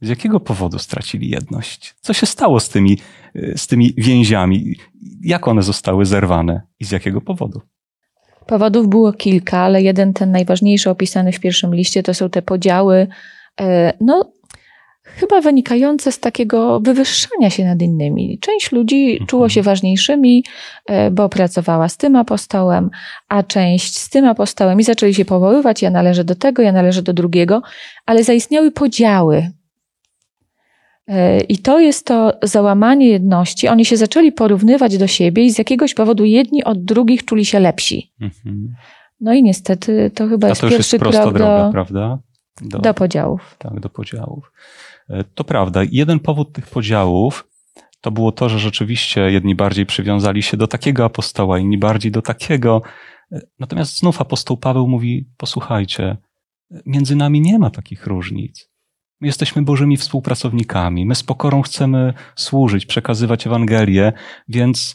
[0.00, 1.94] Z jakiego powodu stracili jedność?
[2.00, 2.98] Co się stało z tymi,
[3.56, 4.76] z tymi więziami?
[5.20, 7.60] Jak one zostały zerwane i z jakiego powodu?
[8.46, 13.06] Powodów było kilka, ale jeden, ten najważniejszy opisany w pierwszym liście, to są te podziały,
[13.60, 14.32] e, no,
[15.16, 18.38] chyba wynikające z takiego wywyższania się nad innymi.
[18.38, 19.26] Część ludzi mhm.
[19.26, 20.44] czuło się ważniejszymi,
[20.86, 22.90] e, bo pracowała z tym apostołem,
[23.28, 27.02] a część z tym apostołem i zaczęli się powoływać, ja należę do tego, ja należę
[27.02, 27.62] do drugiego,
[28.06, 29.52] ale zaistniały podziały.
[31.08, 33.68] E, I to jest to załamanie jedności.
[33.68, 37.60] Oni się zaczęli porównywać do siebie i z jakiegoś powodu jedni od drugich czuli się
[37.60, 38.12] lepsi.
[38.20, 38.74] Mhm.
[39.20, 42.18] No i niestety to chyba jest, jest pierwszy krok droga, do, prawda?
[42.60, 43.56] Do, do podziałów.
[43.58, 44.52] Tak, do podziałów.
[45.12, 45.80] E, to prawda.
[45.90, 47.48] Jeden powód tych podziałów
[48.00, 52.22] to było to, że rzeczywiście jedni bardziej przywiązali się do takiego apostoła, inni bardziej do
[52.22, 52.82] takiego.
[53.32, 56.16] E, natomiast znów apostoł Paweł mówi: Posłuchajcie,
[56.86, 58.72] między nami nie ma takich różnic.
[59.20, 64.12] My jesteśmy Bożymi współpracownikami, my z pokorą chcemy służyć, przekazywać Ewangelię,
[64.48, 64.94] więc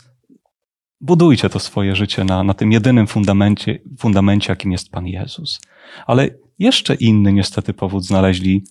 [1.01, 5.61] budujcie to swoje życie na, na tym jedynym fundamencie, fundamencie, jakim jest Pan Jezus.
[6.07, 8.63] Ale jeszcze inny niestety powód znaleźli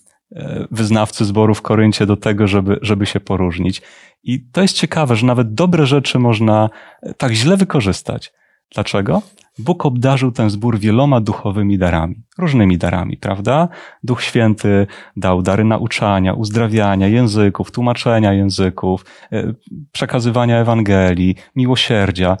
[0.71, 3.81] wyznawcy zboru w Koryncie do tego, żeby, żeby się poróżnić.
[4.23, 6.69] I to jest ciekawe, że nawet dobre rzeczy można
[7.01, 8.33] e, tak źle wykorzystać,
[8.73, 9.21] Dlaczego?
[9.59, 13.67] Bóg obdarzył ten zbór wieloma duchowymi darami, różnymi darami, prawda?
[14.03, 19.53] Duch Święty dał dary nauczania, uzdrawiania języków, tłumaczenia języków, e,
[19.91, 22.37] przekazywania Ewangelii, miłosierdzia.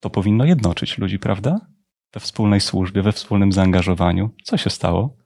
[0.00, 1.60] To powinno jednoczyć ludzi, prawda?
[2.14, 4.30] We wspólnej służbie, we wspólnym zaangażowaniu.
[4.44, 5.16] Co się stało?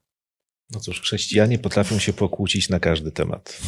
[0.73, 3.61] No cóż, chrześcijanie potrafią się pokłócić na każdy temat.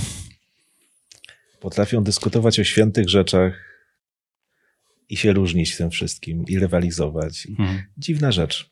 [1.60, 3.72] Potrafią dyskutować o świętych rzeczach
[5.08, 7.46] i się różnić w tym wszystkim, i rywalizować.
[7.46, 7.82] Mhm.
[7.98, 8.70] Dziwna rzecz.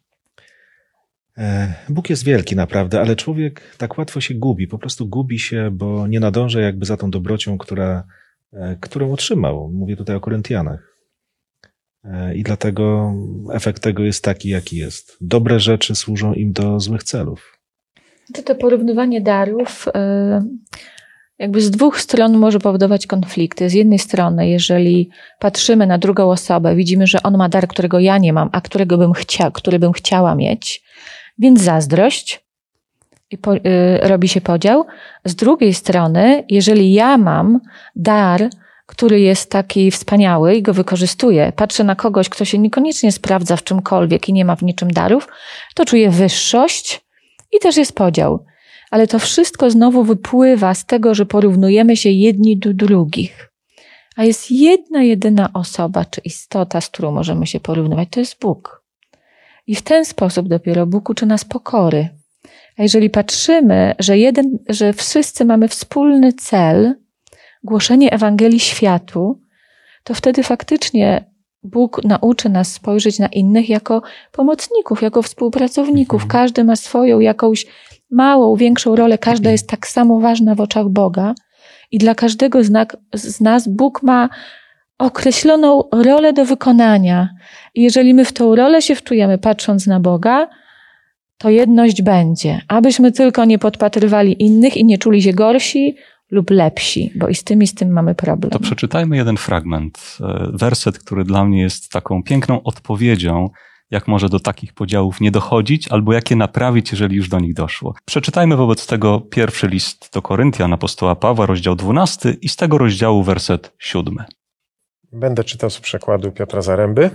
[1.39, 5.71] E, Bóg jest wielki naprawdę, ale człowiek tak łatwo się gubi, po prostu gubi się,
[5.73, 8.05] bo nie nadąża jakby za tą dobrocią, która,
[8.53, 9.71] e, którą otrzymał.
[9.73, 10.97] Mówię tutaj o Koryntianach.
[12.05, 13.15] E, I dlatego
[13.53, 15.17] efekt tego jest taki, jaki jest.
[15.21, 17.60] Dobre rzeczy służą im do złych celów.
[18.35, 19.89] To, to porównywanie darów
[21.41, 23.71] jakby z dwóch stron może powodować konflikty.
[23.71, 28.19] Z jednej strony, jeżeli patrzymy na drugą osobę, widzimy, że on ma dar, którego ja
[28.19, 30.83] nie mam, a którego bym chcia, który bym chciała mieć,
[31.39, 32.45] więc zazdrość
[33.31, 33.61] i po, y,
[34.03, 34.85] robi się podział.
[35.25, 37.61] Z drugiej strony, jeżeli ja mam
[37.97, 38.49] dar,
[38.87, 43.65] który jest taki wspaniały i go wykorzystuję, patrzę na kogoś, kto się niekoniecznie sprawdza w
[43.65, 45.29] czymkolwiek i nie ma w niczym darów,
[45.75, 47.10] to czuję wyższość
[47.53, 48.45] i też jest podział
[48.91, 53.51] ale to wszystko znowu wypływa z tego, że porównujemy się jedni do drugich.
[54.17, 58.85] A jest jedna, jedyna osoba czy istota, z którą możemy się porównywać, to jest Bóg.
[59.67, 62.09] I w ten sposób dopiero Bóg uczy nas pokory.
[62.79, 66.95] A jeżeli patrzymy, że, jeden, że wszyscy mamy wspólny cel,
[67.65, 69.41] głoszenie Ewangelii światu,
[70.05, 71.25] to wtedy faktycznie
[71.63, 76.23] Bóg nauczy nas spojrzeć na innych jako pomocników, jako współpracowników.
[76.23, 76.31] Mhm.
[76.31, 77.67] Każdy ma swoją jakąś
[78.11, 81.35] małą, większą rolę, każda jest tak samo ważna w oczach Boga
[81.91, 82.59] i dla każdego
[83.13, 84.29] z nas Bóg ma
[84.99, 87.29] określoną rolę do wykonania.
[87.75, 90.49] I jeżeli my w tą rolę się wczujemy, patrząc na Boga,
[91.39, 92.61] to jedność będzie.
[92.69, 95.97] Abyśmy tylko nie podpatrywali innych i nie czuli się gorsi
[96.31, 98.51] lub lepsi, bo i z tym i z tym mamy problem.
[98.51, 103.49] To przeczytajmy jeden fragment, e, werset, który dla mnie jest taką piękną odpowiedzią
[103.91, 107.55] jak może do takich podziałów nie dochodzić, albo jak je naprawić, jeżeli już do nich
[107.55, 107.95] doszło.
[108.05, 113.23] Przeczytajmy wobec tego pierwszy list do Koryntian apostoła Pawła, rozdział 12 i z tego rozdziału
[113.23, 114.17] werset 7.
[115.13, 117.11] Będę czytał z przekładu Piotra Zaręby.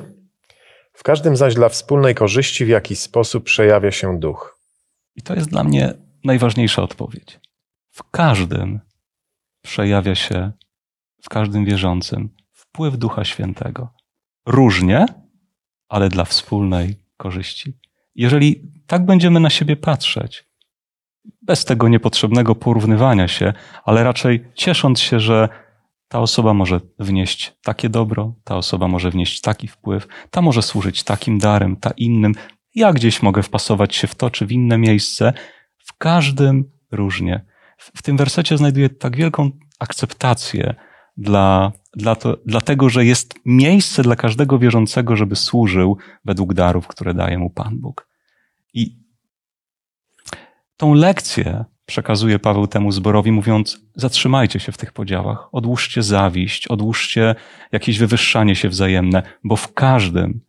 [0.93, 4.60] W każdym zaś dla wspólnej korzyści w jakiś sposób przejawia się duch.
[5.15, 7.39] I to jest dla mnie najważniejsza odpowiedź.
[7.91, 8.80] W każdym
[9.65, 10.51] przejawia się,
[11.21, 13.93] w każdym wierzącym, wpływ Ducha Świętego.
[14.45, 15.06] Różnie,
[15.89, 17.73] ale dla wspólnej korzyści.
[18.15, 20.45] Jeżeli tak będziemy na siebie patrzeć,
[21.41, 23.54] bez tego niepotrzebnego porównywania się,
[23.86, 25.49] ale raczej ciesząc się, że
[26.08, 31.04] ta osoba może wnieść takie dobro, ta osoba może wnieść taki wpływ, ta może służyć
[31.04, 32.34] takim darem, ta innym.
[32.75, 35.34] Ja gdzieś mogę wpasować się w to czy w inne miejsce.
[35.78, 37.45] W każdym różnie.
[37.78, 40.76] W, tym wersecie znajduję tak wielką akceptację
[41.18, 47.14] dla, dla to, dlatego, że jest miejsce dla każdego wierzącego, żeby służył według darów, które
[47.14, 48.08] daje mu Pan Bóg.
[48.74, 48.98] I
[50.78, 57.36] tą lekcję przekazuje Paweł temu zborowi, mówiąc: zatrzymajcie się w tych podziałach, odłóżcie zawiść, odłóżcie
[57.72, 60.42] jakieś wywyższanie się wzajemne, bo w każdym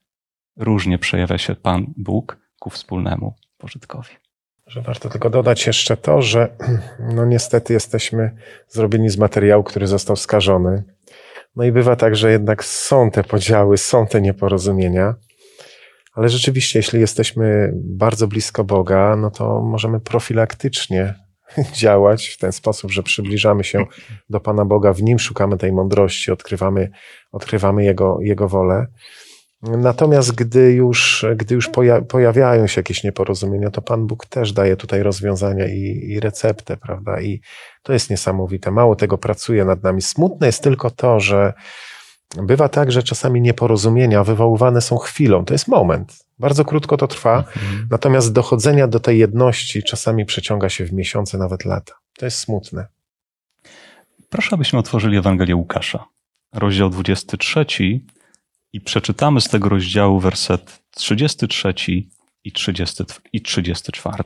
[0.57, 4.26] różnie przejawia się Pan Bóg ku wspólnemu pożytkowi.
[4.67, 6.57] Że warto tylko dodać jeszcze to, że
[7.15, 8.31] no niestety jesteśmy
[8.69, 10.85] zrobieni z materiału, który został skażony.
[11.57, 15.15] No i bywa tak, że jednak są te podziały, są te nieporozumienia,
[16.17, 21.15] ale rzeczywiście, jeśli jesteśmy bardzo blisko Boga, no to możemy profilaktycznie
[21.83, 23.85] działać w ten sposób, że przybliżamy się
[24.31, 26.91] do Pana Boga, w Nim szukamy tej mądrości, odkrywamy,
[27.33, 28.87] odkrywamy Jego, Jego wolę.
[29.71, 31.71] Natomiast gdy już, gdy już
[32.09, 37.21] pojawiają się jakieś nieporozumienia, to Pan Bóg też daje tutaj rozwiązania i, i receptę, prawda?
[37.21, 37.41] I
[37.83, 38.71] to jest niesamowite.
[38.71, 40.03] Mało tego pracuje nad nami.
[40.03, 41.53] Smutne jest tylko to, że
[42.43, 45.45] bywa tak, że czasami nieporozumienia wywoływane są chwilą.
[45.45, 46.19] To jest moment.
[46.39, 47.39] Bardzo krótko to trwa.
[47.39, 47.89] Mhm.
[47.91, 51.93] Natomiast dochodzenia do tej jedności czasami przeciąga się w miesiące, nawet lata.
[52.19, 52.87] To jest smutne.
[54.31, 56.05] Proszę, abyśmy otworzyli Ewangelię Łukasza,
[56.53, 57.67] rozdział 23
[58.73, 61.75] i przeczytamy z tego rozdziału werset 33
[62.45, 64.25] i, 30, i 34.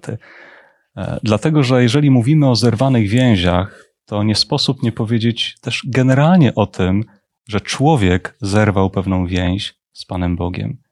[0.97, 6.55] E, dlatego, że jeżeli mówimy o zerwanych więziach, to nie sposób nie powiedzieć też generalnie
[6.55, 7.05] o tym,
[7.49, 10.83] że człowiek zerwał pewną więź z Panem Bogiem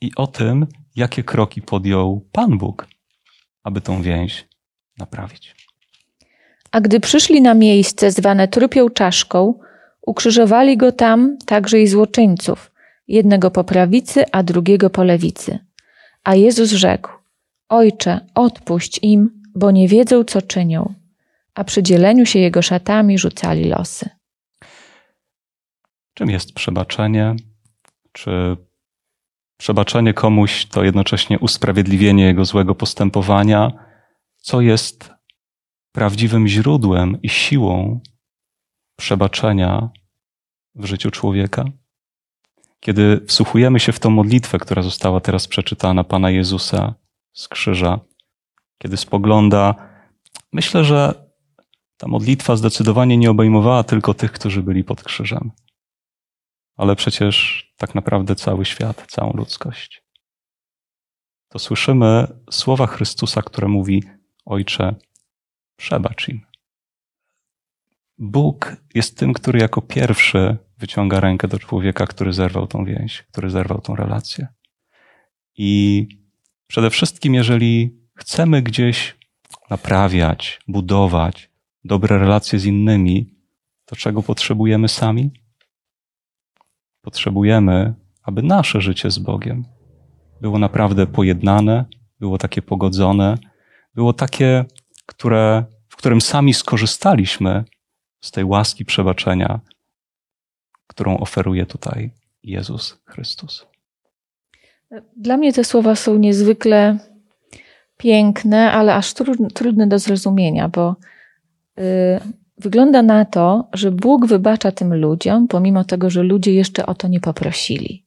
[0.00, 2.86] i o tym, jakie kroki podjął Pan Bóg,
[3.62, 4.48] aby tą więź
[4.98, 5.54] naprawić.
[6.70, 9.58] A gdy przyszli na miejsce zwane trupią czaszką,
[10.06, 12.72] ukrzyżowali go tam także i złoczyńców,
[13.08, 15.58] jednego po prawicy, a drugiego po lewicy.
[16.24, 17.10] A Jezus rzekł:
[17.68, 20.94] Ojcze, odpuść im, bo nie wiedzą, co czynią.
[21.54, 24.08] A przy dzieleniu się jego szatami rzucali losy.
[26.14, 27.36] Czym jest przebaczenie?
[28.12, 28.56] Czy
[29.56, 33.72] przebaczenie komuś to jednocześnie usprawiedliwienie jego złego postępowania?
[34.36, 35.10] Co jest
[35.92, 38.00] prawdziwym źródłem i siłą
[38.96, 39.90] przebaczenia
[40.74, 41.64] w życiu człowieka?
[42.80, 46.94] Kiedy wsłuchujemy się w tą modlitwę, która została teraz przeczytana Pana Jezusa
[47.32, 48.00] z krzyża,
[48.78, 49.74] kiedy spogląda,
[50.52, 51.30] myślę, że
[51.96, 55.50] ta modlitwa zdecydowanie nie obejmowała tylko tych, którzy byli pod krzyżem,
[56.76, 60.02] ale przecież tak naprawdę cały świat, całą ludzkość.
[61.48, 64.02] To słyszymy słowa Chrystusa, które mówi:
[64.44, 64.94] Ojcze,
[65.76, 66.51] przebacz im.
[68.24, 73.50] Bóg jest tym, który jako pierwszy wyciąga rękę do człowieka, który zerwał tą więź, który
[73.50, 74.46] zerwał tą relację.
[75.56, 76.06] I
[76.66, 79.16] przede wszystkim, jeżeli chcemy gdzieś
[79.70, 81.50] naprawiać, budować
[81.84, 83.34] dobre relacje z innymi,
[83.84, 85.30] to czego potrzebujemy sami?
[87.00, 89.64] Potrzebujemy, aby nasze życie z Bogiem
[90.40, 91.84] było naprawdę pojednane,
[92.20, 93.38] było takie pogodzone,
[93.94, 94.64] było takie,
[95.06, 97.64] które, w którym sami skorzystaliśmy
[98.22, 99.60] z tej łaski przebaczenia,
[100.86, 102.10] którą oferuje tutaj
[102.42, 103.66] Jezus Chrystus.
[105.16, 106.98] Dla mnie te słowa są niezwykle
[107.96, 109.14] piękne, ale aż
[109.54, 110.96] trudne do zrozumienia, bo
[111.78, 111.82] y,
[112.58, 117.08] wygląda na to, że Bóg wybacza tym ludziom, pomimo tego, że ludzie jeszcze o to
[117.08, 118.06] nie poprosili.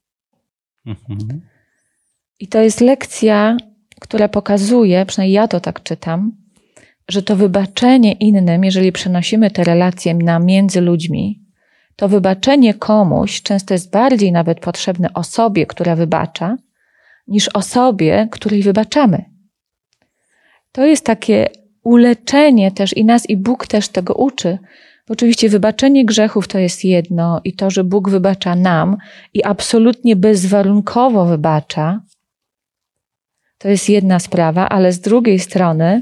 [0.85, 1.41] Mhm.
[2.39, 3.57] I to jest lekcja,
[4.01, 6.31] która pokazuje, przynajmniej ja to tak czytam,
[7.09, 11.41] że to wybaczenie innym, jeżeli przenosimy te relacje na między ludźmi,
[11.95, 16.57] to wybaczenie komuś często jest bardziej nawet potrzebne osobie, która wybacza,
[17.27, 19.25] niż osobie, której wybaczamy.
[20.71, 21.49] To jest takie
[21.83, 24.57] uleczenie też i nas, i Bóg też tego uczy.
[25.07, 28.97] Bo oczywiście wybaczenie grzechów to jest jedno i to, że Bóg wybacza nam
[29.33, 32.01] i absolutnie bezwarunkowo wybacza,
[33.57, 36.01] to jest jedna sprawa, ale z drugiej strony,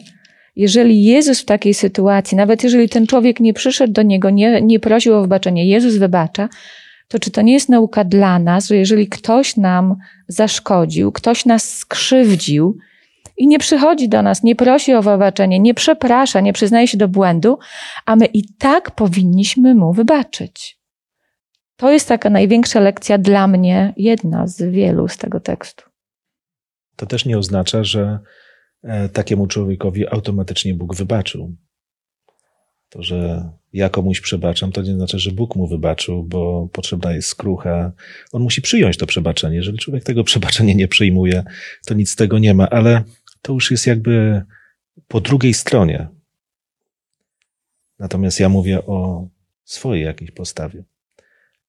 [0.55, 4.79] jeżeli Jezus w takiej sytuacji, nawet jeżeli ten człowiek nie przyszedł do niego, nie, nie
[4.79, 6.49] prosił o wybaczenie, Jezus wybacza,
[7.07, 9.95] to czy to nie jest nauka dla nas, że jeżeli ktoś nam
[10.27, 12.77] zaszkodził, ktoś nas skrzywdził
[13.37, 17.07] i nie przychodzi do nas, nie prosi o wybaczenie, nie przeprasza, nie przyznaje się do
[17.07, 17.59] błędu,
[18.05, 20.77] a my i tak powinniśmy mu wybaczyć.
[21.75, 25.83] To jest taka największa lekcja dla mnie, jedna z wielu z tego tekstu.
[26.95, 28.19] To też nie oznacza, że
[29.13, 31.55] takiemu człowiekowi automatycznie Bóg wybaczył.
[32.89, 37.27] To, że ja komuś przebaczam, to nie znaczy, że Bóg mu wybaczył, bo potrzebna jest
[37.27, 37.91] skrucha.
[38.31, 39.55] On musi przyjąć to przebaczenie.
[39.55, 41.43] Jeżeli człowiek tego przebaczenia nie przyjmuje,
[41.85, 43.03] to nic z tego nie ma, ale
[43.41, 44.41] to już jest jakby
[45.07, 46.07] po drugiej stronie.
[47.99, 49.27] Natomiast ja mówię o
[49.63, 50.83] swojej jakiejś postawie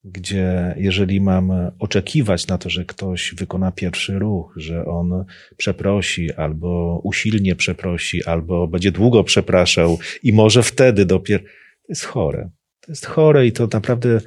[0.05, 5.25] gdzie jeżeli mam oczekiwać na to, że ktoś wykona pierwszy ruch, że on
[5.57, 11.45] przeprosi, albo usilnie przeprosi, albo będzie długo przepraszał i może wtedy dopiero.
[11.45, 12.51] To jest chore.
[12.81, 14.21] To jest chore i to naprawdę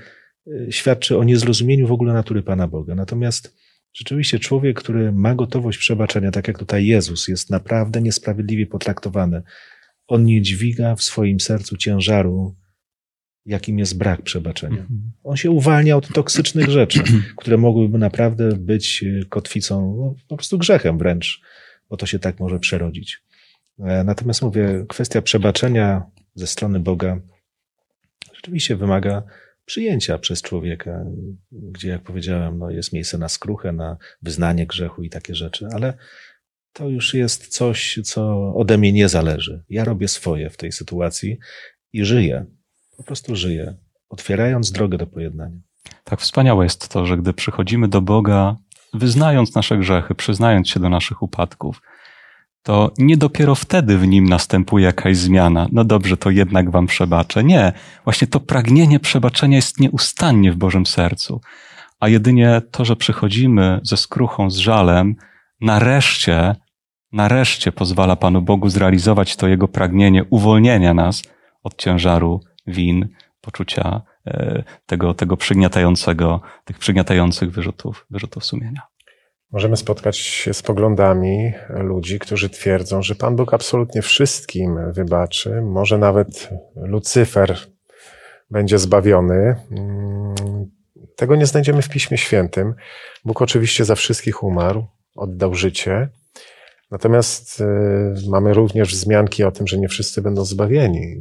[0.47, 2.95] y, świadczy o niezrozumieniu w ogóle natury Pana Boga.
[2.95, 3.55] Natomiast
[3.93, 9.41] rzeczywiście człowiek, który ma gotowość przebaczenia, tak jak tutaj Jezus, jest naprawdę niesprawiedliwie potraktowany.
[10.07, 12.55] On nie dźwiga w swoim sercu ciężaru
[13.47, 14.81] jakim jest brak przebaczenia.
[14.81, 15.11] Mhm.
[15.23, 17.03] On się uwalnia od toksycznych rzeczy,
[17.37, 21.41] które mogłyby naprawdę być e, kotwicą, no, po prostu grzechem wręcz,
[21.89, 23.21] bo to się tak może przerodzić.
[23.79, 26.03] E, natomiast mówię, kwestia przebaczenia
[26.35, 27.19] ze strony Boga
[28.35, 29.23] rzeczywiście wymaga
[29.65, 31.05] przyjęcia przez człowieka,
[31.51, 35.93] gdzie, jak powiedziałem, no jest miejsce na skruchę, na wyznanie grzechu i takie rzeczy, ale
[36.73, 39.63] to już jest coś, co ode mnie nie zależy.
[39.69, 41.37] Ja robię swoje w tej sytuacji
[41.93, 42.45] i żyję
[42.97, 43.75] po prostu żyje,
[44.09, 45.57] otwierając drogę do pojednania.
[46.03, 48.55] Tak wspaniałe jest to, że gdy przychodzimy do Boga,
[48.93, 51.81] wyznając nasze grzechy, przyznając się do naszych upadków,
[52.63, 55.67] to nie dopiero wtedy w nim następuje jakaś zmiana.
[55.71, 57.43] No dobrze, to jednak wam przebaczę.
[57.43, 57.73] Nie.
[58.03, 61.41] Właśnie to pragnienie przebaczenia jest nieustannie w Bożym sercu.
[61.99, 65.15] A jedynie to, że przychodzimy ze skruchą, z żalem,
[65.61, 66.55] nareszcie,
[67.11, 71.23] nareszcie pozwala Panu Bogu zrealizować to Jego pragnienie uwolnienia nas
[71.63, 73.09] od ciężaru win,
[73.41, 78.81] poczucia e, tego, tego przygniatającego, tych przygniatających wyrzutów, wyrzutów sumienia.
[79.51, 85.61] Możemy spotkać się z poglądami ludzi, którzy twierdzą, że Pan Bóg absolutnie wszystkim wybaczy.
[85.61, 87.57] Może nawet Lucyfer
[88.51, 89.55] będzie zbawiony.
[89.71, 90.35] Mm,
[91.15, 92.73] Tego nie znajdziemy w Piśmie Świętym.
[93.25, 96.09] Bóg oczywiście za wszystkich umarł, oddał życie.
[96.91, 101.19] Natomiast y, mamy również wzmianki o tym, że nie wszyscy będą zbawieni.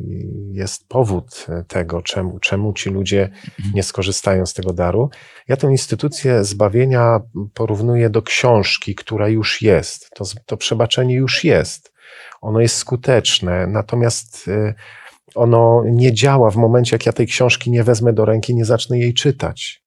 [0.52, 3.30] Jest powód tego, czemu, czemu ci ludzie
[3.74, 5.10] nie skorzystają z tego daru.
[5.48, 7.20] Ja tę instytucję zbawienia
[7.54, 10.10] porównuję do książki, która już jest.
[10.14, 11.92] To, to przebaczenie już jest.
[12.40, 14.74] Ono jest skuteczne, natomiast y,
[15.34, 18.98] ono nie działa w momencie, jak ja tej książki nie wezmę do ręki, nie zacznę
[18.98, 19.85] jej czytać.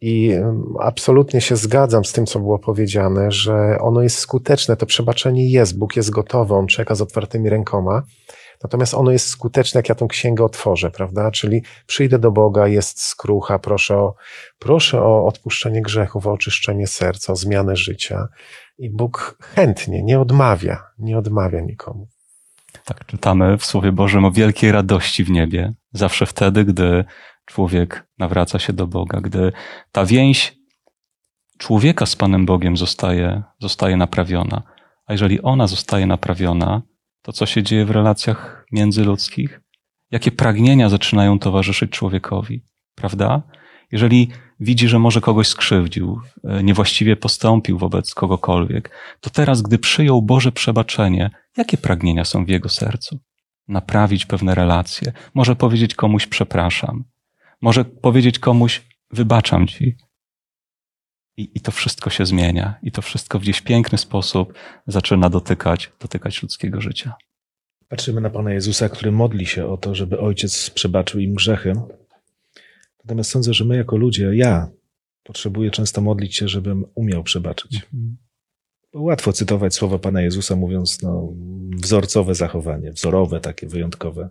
[0.00, 0.34] I
[0.80, 5.78] absolutnie się zgadzam z tym, co było powiedziane, że ono jest skuteczne, to przebaczenie jest,
[5.78, 8.02] Bóg jest gotowy, on czeka z otwartymi rękoma.
[8.62, 11.30] Natomiast ono jest skuteczne, jak ja tą księgę otworzę, prawda?
[11.30, 14.14] Czyli przyjdę do Boga, jest skrucha, proszę o,
[14.58, 18.28] proszę o odpuszczenie grzechów, o oczyszczenie serca, o zmianę życia.
[18.78, 22.08] I Bóg chętnie, nie odmawia, nie odmawia nikomu.
[22.84, 25.74] Tak, czytamy w Słowie Bożym o wielkiej radości w niebie.
[25.92, 27.04] Zawsze wtedy, gdy
[27.48, 29.52] człowiek nawraca się do Boga, gdy
[29.92, 30.58] ta więź
[31.58, 34.62] człowieka z Panem Bogiem zostaje, zostaje naprawiona.
[35.06, 36.82] A jeżeli ona zostaje naprawiona,
[37.22, 39.60] to co się dzieje w relacjach międzyludzkich?
[40.10, 43.42] Jakie pragnienia zaczynają towarzyszyć człowiekowi, prawda?
[43.92, 44.28] Jeżeli
[44.60, 48.90] widzi, że może kogoś skrzywdził, e, niewłaściwie postąpił wobec kogokolwiek,
[49.20, 53.18] to teraz, gdy przyjął Boże przebaczenie, jakie pragnienia są w jego sercu?
[53.68, 57.04] Naprawić pewne relacje, może powiedzieć komuś przepraszam,
[57.60, 59.96] może powiedzieć komuś wybaczam ci.
[61.36, 64.54] I, I to wszystko się zmienia, i to wszystko w gdzieś piękny sposób
[64.86, 67.14] zaczyna dotykać, dotykać ludzkiego życia.
[67.88, 71.72] Patrzymy na Pana Jezusa, który modli się o to, żeby Ojciec przebaczył im grzechy.
[73.04, 74.68] Natomiast sądzę, że my jako ludzie, ja
[75.22, 77.74] potrzebuję często modlić się, żebym umiał przebaczyć.
[77.74, 78.16] Mhm.
[78.92, 81.32] Bo łatwo cytować słowa Pana Jezusa, mówiąc no,
[81.82, 84.28] wzorcowe zachowanie, wzorowe, takie wyjątkowe.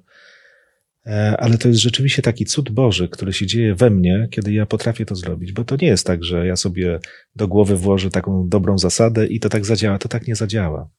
[1.07, 4.65] E, ale to jest rzeczywiście taki cud Boży, który się dzieje we mnie, kiedy ja
[4.65, 5.51] potrafię to zrobić.
[5.51, 6.99] Bo to nie jest tak, że ja sobie
[7.35, 9.97] do głowy włożę taką dobrą zasadę i to tak zadziała.
[9.97, 10.89] To tak nie zadziała.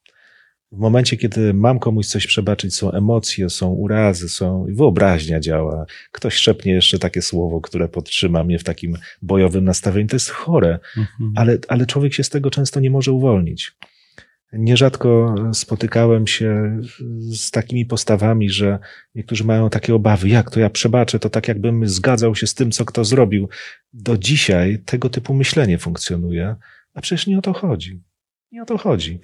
[0.72, 5.86] W momencie, kiedy mam komuś coś przebaczyć, są emocje, są urazy, są wyobraźnia działa.
[6.12, 10.08] Ktoś szepnie jeszcze takie słowo, które podtrzyma mnie w takim bojowym nastawieniu.
[10.08, 11.32] To jest chore, mhm.
[11.36, 13.72] ale, ale człowiek się z tego często nie może uwolnić.
[14.52, 16.80] Nierzadko spotykałem się
[17.18, 18.78] z takimi postawami, że
[19.14, 22.70] niektórzy mają takie obawy, jak to ja przebaczę, to tak jakbym zgadzał się z tym,
[22.70, 23.48] co kto zrobił.
[23.92, 26.56] Do dzisiaj tego typu myślenie funkcjonuje,
[26.94, 28.02] a przecież nie o to chodzi.
[28.52, 29.20] Nie o to chodzi.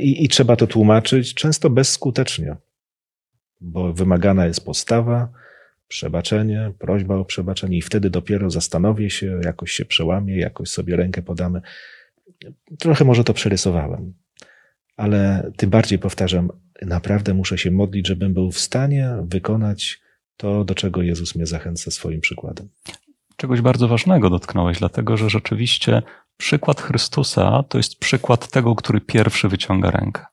[0.00, 2.56] I, I trzeba to tłumaczyć często bezskutecznie,
[3.60, 5.28] bo wymagana jest postawa,
[5.88, 11.22] przebaczenie, prośba o przebaczenie, i wtedy dopiero zastanowię się, jakoś się przełamię, jakoś sobie rękę
[11.22, 11.60] podamy.
[12.78, 14.14] Trochę może to przerysowałem,
[14.98, 16.50] ale tym bardziej powtarzam,
[16.82, 20.00] naprawdę muszę się modlić, żebym był w stanie wykonać
[20.36, 22.68] to, do czego Jezus mnie zachęca swoim przykładem.
[23.36, 26.02] Czegoś bardzo ważnego dotknąłeś, dlatego że rzeczywiście
[26.36, 30.24] przykład Chrystusa to jest przykład tego, który pierwszy wyciąga rękę.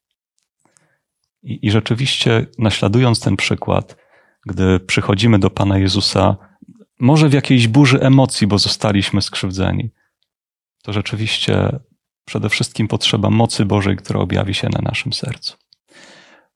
[1.43, 3.97] I, I, rzeczywiście, naśladując ten przykład,
[4.45, 6.37] gdy przychodzimy do Pana Jezusa,
[6.99, 9.89] może w jakiejś burzy emocji, bo zostaliśmy skrzywdzeni,
[10.83, 11.79] to rzeczywiście
[12.25, 15.57] przede wszystkim potrzeba mocy Bożej, która objawi się na naszym sercu.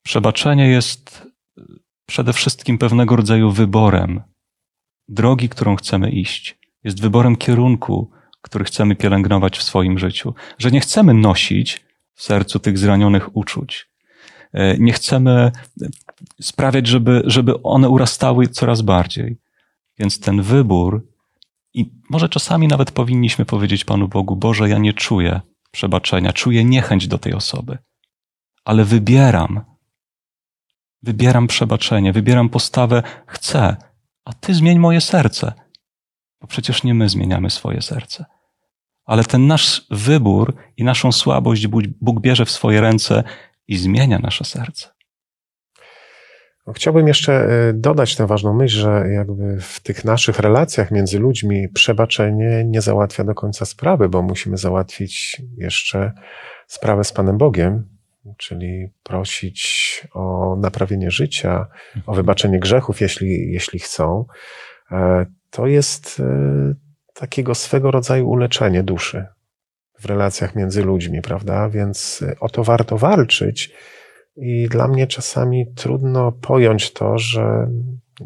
[0.03, 1.27] Przebaczenie jest
[2.05, 4.21] przede wszystkim pewnego rodzaju wyborem
[5.07, 6.57] drogi, którą chcemy iść.
[6.83, 8.11] Jest wyborem kierunku,
[8.41, 10.33] który chcemy pielęgnować w swoim życiu.
[10.57, 11.81] Że nie chcemy nosić
[12.13, 13.89] w sercu tych zranionych uczuć.
[14.53, 15.51] E, nie chcemy
[16.41, 19.37] sprawiać, żeby, żeby one urastały coraz bardziej.
[19.99, 21.07] Więc ten wybór,
[21.73, 25.41] i może czasami nawet powinniśmy powiedzieć Panu Bogu: Boże, ja nie czuję
[25.71, 27.77] przebaczenia, czuję niechęć do tej osoby,
[28.65, 29.61] ale wybieram,
[31.03, 33.77] wybieram przebaczenie, wybieram postawę, chcę,
[34.25, 35.53] a Ty zmień moje serce.
[36.41, 38.25] Bo przecież nie my zmieniamy swoje serce.
[39.05, 41.67] Ale ten nasz wybór i naszą słabość
[42.01, 43.23] Bóg bierze w swoje ręce
[43.67, 44.98] i zmienia nasze serce.
[46.69, 51.19] No, chciałbym jeszcze e, dodać tę ważną myśl, że jakby w tych naszych relacjach między
[51.19, 56.11] ludźmi przebaczenie nie załatwia do końca sprawy, bo musimy załatwić jeszcze
[56.67, 57.89] sprawę z Panem Bogiem,
[58.37, 61.67] czyli prosić o naprawienie życia,
[62.05, 64.25] o wybaczenie grzechów, jeśli, jeśli chcą.
[64.91, 66.73] E, to jest e,
[67.13, 69.25] takiego swego rodzaju uleczenie duszy
[69.99, 71.69] w relacjach między ludźmi, prawda?
[71.69, 73.73] Więc o to warto walczyć.
[74.41, 77.67] I dla mnie czasami trudno pojąć to, że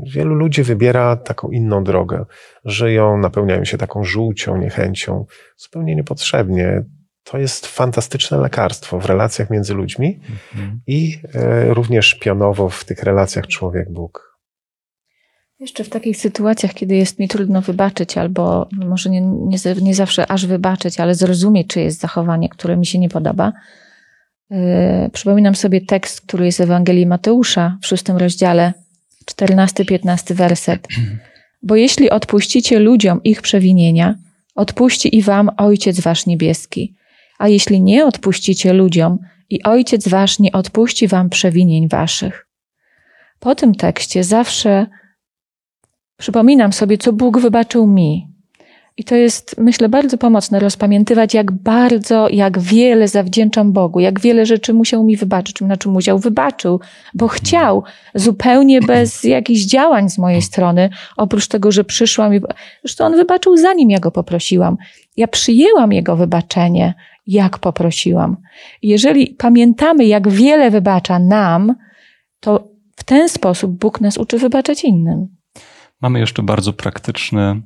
[0.05, 2.25] wielu ludzi wybiera taką inną drogę.
[2.65, 5.25] Żyją, napełniają się taką żółcią, niechęcią,
[5.57, 6.83] zupełnie niepotrzebnie.
[7.23, 10.19] To jest fantastyczne lekarstwo w relacjach między ludźmi
[10.53, 10.81] mhm.
[10.87, 14.33] i e, również pionowo w tych relacjach człowiek-Bóg.
[15.59, 20.31] Jeszcze w takich sytuacjach, kiedy jest mi trudno wybaczyć, albo może nie, nie, nie zawsze
[20.31, 23.53] aż wybaczyć, ale zrozumieć, czy jest zachowanie, które mi się nie podoba,
[25.13, 28.73] przypominam sobie tekst, który jest w Ewangelii Mateusza w szóstym rozdziale,
[29.31, 30.87] 14-15 werset.
[31.63, 34.15] Bo jeśli odpuścicie ludziom ich przewinienia,
[34.55, 36.95] odpuści i wam Ojciec Wasz Niebieski.
[37.39, 42.47] A jeśli nie odpuścicie ludziom, i Ojciec Wasz nie odpuści wam przewinień Waszych.
[43.39, 44.87] Po tym tekście zawsze
[46.17, 48.32] przypominam sobie, co Bóg wybaczył mi.
[48.97, 54.45] I to jest, myślę, bardzo pomocne rozpamiętywać, jak bardzo, jak wiele zawdzięczam Bogu, jak wiele
[54.45, 56.79] rzeczy musiał mi wybaczyć, znaczy musiał, wybaczył,
[57.13, 57.83] bo chciał,
[58.15, 62.41] zupełnie bez jakichś działań z mojej strony, oprócz tego, że przyszłam i,
[62.83, 64.77] zresztą on wybaczył zanim ja go poprosiłam.
[65.17, 66.93] Ja przyjęłam jego wybaczenie,
[67.27, 68.37] jak poprosiłam.
[68.81, 71.75] Jeżeli pamiętamy, jak wiele wybacza nam,
[72.39, 75.27] to w ten sposób Bóg nas uczy wybaczać innym.
[76.01, 77.61] Mamy jeszcze bardzo praktyczny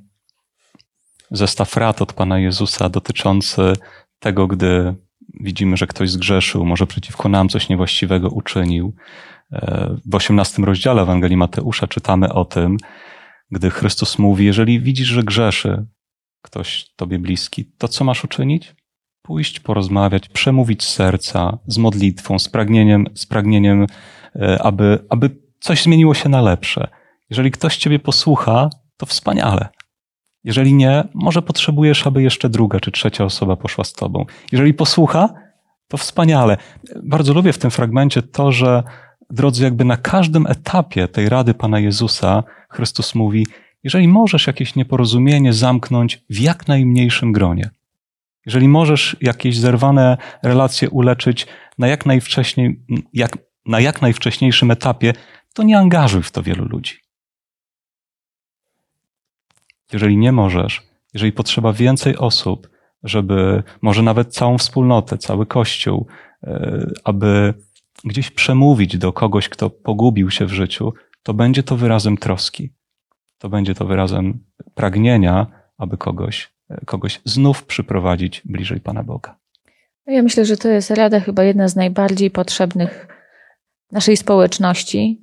[1.31, 3.73] zestaw rad od Pana Jezusa dotyczący
[4.19, 4.95] tego, gdy
[5.39, 8.93] widzimy, że ktoś zgrzeszył, może przeciwko nam coś niewłaściwego uczynił.
[9.53, 12.77] E, w osiemnastym rozdziale Ewangelii Mateusza czytamy o tym,
[13.51, 15.85] gdy Chrystus mówi, jeżeli widzisz, że grzeszy
[16.41, 18.75] ktoś tobie bliski, to co masz uczynić?
[19.21, 23.87] Pójść, porozmawiać, przemówić serca, z modlitwą, z pragnieniem, z pragnieniem
[24.35, 26.87] e, aby, aby coś zmieniło się na lepsze.
[27.29, 29.69] Jeżeli ktoś ciebie posłucha, to wspaniale.
[30.47, 34.25] Jeżeli nie, może potrzebujesz, aby jeszcze druga czy trzecia osoba poszła z tobą.
[34.51, 35.29] Jeżeli posłucha,
[35.87, 36.57] to wspaniale.
[37.03, 38.83] Bardzo lubię w tym fragmencie to, że
[39.29, 43.47] drodzy, jakby na każdym etapie tej rady Pana Jezusa, Chrystus mówi,
[43.83, 47.69] jeżeli możesz jakieś nieporozumienie zamknąć w jak najmniejszym gronie,
[48.45, 55.13] jeżeli możesz jakieś zerwane relacje uleczyć na jak, najwcześniej, jak, na jak najwcześniejszym etapie,
[55.53, 57.06] to nie angażuj w to wielu ludzi.
[59.93, 62.69] Jeżeli nie możesz, jeżeli potrzeba więcej osób,
[63.03, 66.07] żeby może nawet całą wspólnotę, cały kościół,
[66.43, 67.53] e, aby
[68.03, 72.73] gdzieś przemówić do kogoś, kto pogubił się w życiu, to będzie to wyrazem troski.
[73.37, 74.39] To będzie to wyrazem
[74.75, 79.37] pragnienia, aby kogoś, e, kogoś znów przyprowadzić bliżej Pana Boga.
[80.07, 83.07] No ja myślę, że to jest rada chyba jedna z najbardziej potrzebnych
[83.91, 85.21] naszej społeczności.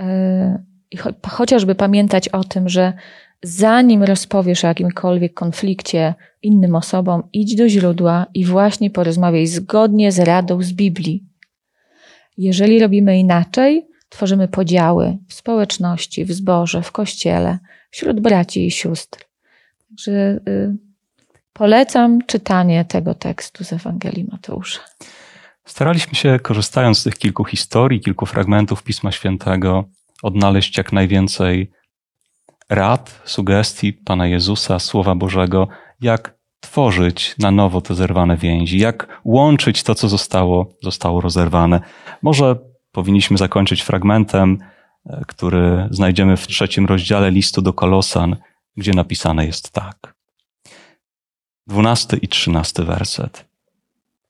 [0.00, 0.96] E, I
[1.28, 2.92] chociażby pamiętać o tym, że
[3.44, 10.18] zanim rozpowiesz o jakimkolwiek konflikcie innym osobom, idź do źródła i właśnie porozmawiaj zgodnie z
[10.18, 11.24] radą z Biblii.
[12.36, 17.58] Jeżeli robimy inaczej, tworzymy podziały w społeczności, w zborze, w kościele,
[17.90, 19.24] wśród braci i sióstr.
[19.88, 20.76] Także y,
[21.52, 24.80] polecam czytanie tego tekstu z Ewangelii Mateusza.
[25.64, 29.84] Staraliśmy się, korzystając z tych kilku historii, kilku fragmentów Pisma Świętego,
[30.22, 31.70] odnaleźć jak najwięcej
[32.70, 35.68] rad, sugestii Pana Jezusa, Słowa Bożego,
[36.00, 41.80] jak tworzyć na nowo te zerwane więzi, jak łączyć to, co zostało, zostało rozerwane.
[42.22, 42.56] Może
[42.92, 44.58] powinniśmy zakończyć fragmentem,
[45.06, 48.36] e, który znajdziemy w trzecim rozdziale listu do Kolosan,
[48.76, 50.14] gdzie napisane jest tak.
[51.66, 53.44] Dwunasty i trzynasty werset.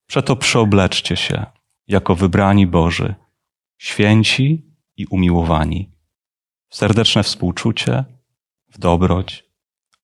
[0.07, 1.47] Przeto przeobleczcie się
[1.89, 3.15] jako wybrani Boży,
[3.79, 4.63] święci
[4.97, 5.91] i umiłowani,
[6.71, 8.05] serdeczne współczucie,
[8.75, 9.45] w dobroć,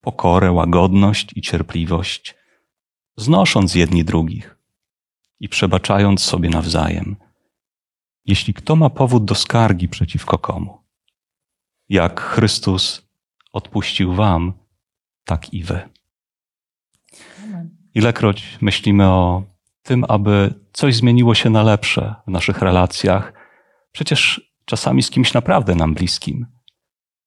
[0.00, 2.34] pokorę, łagodność i cierpliwość,
[3.16, 4.56] znosząc jedni drugich
[5.40, 7.16] i przebaczając sobie nawzajem,
[8.24, 10.78] jeśli kto ma powód do skargi przeciwko komu.
[11.88, 13.08] Jak Chrystus
[13.52, 14.52] odpuścił wam,
[15.24, 15.88] tak i wy.
[17.94, 19.42] Ilekroć myślimy o
[19.82, 23.32] tym, aby coś zmieniło się na lepsze w naszych relacjach,
[23.92, 26.46] przecież czasami z kimś naprawdę nam bliskim,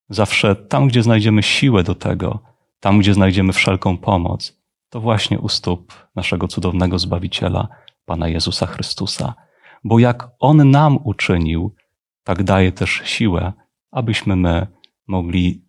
[0.08, 2.38] Zawsze tam, gdzie znajdziemy siłę do tego,
[2.80, 4.58] tam, gdzie znajdziemy wszelką pomoc,
[4.90, 7.68] to właśnie u stóp naszego cudownego Zbawiciela,
[8.04, 9.34] Pana Jezusa Chrystusa.
[9.84, 11.74] Bo jak On nam uczynił,
[12.24, 13.52] tak daje też siłę,
[13.90, 14.66] abyśmy my
[15.06, 15.64] mogli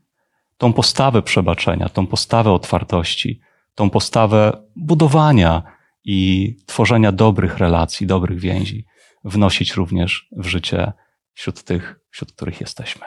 [0.57, 3.39] tą postawę przebaczenia, tą postawę otwartości,
[3.75, 5.63] tą postawę budowania
[6.03, 8.85] i tworzenia dobrych relacji, dobrych więzi
[9.23, 10.93] wnosić również w życie
[11.33, 13.05] wśród tych, wśród których jesteśmy.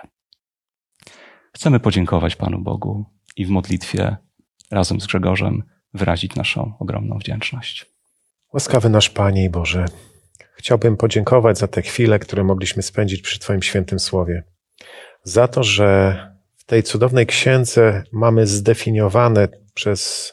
[1.58, 3.04] Chcemy podziękować Panu Bogu
[3.36, 4.16] i w modlitwie
[4.70, 5.62] razem z Grzegorzem
[5.94, 7.86] wyrazić naszą ogromną wdzięczność.
[8.52, 9.86] Łaskawy nasz Panie i Boże,
[10.54, 14.44] chciałbym podziękować za te chwile, które mogliśmy spędzić przy Twoim świętym słowie.
[15.22, 16.18] Za to, że
[16.56, 20.32] w tej cudownej księdze mamy zdefiniowane przez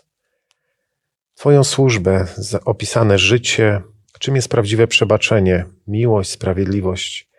[1.36, 2.28] Twoją służbę
[2.66, 3.82] opisane życie,
[4.20, 7.30] czym jest prawdziwe przebaczenie, miłość, sprawiedliwość.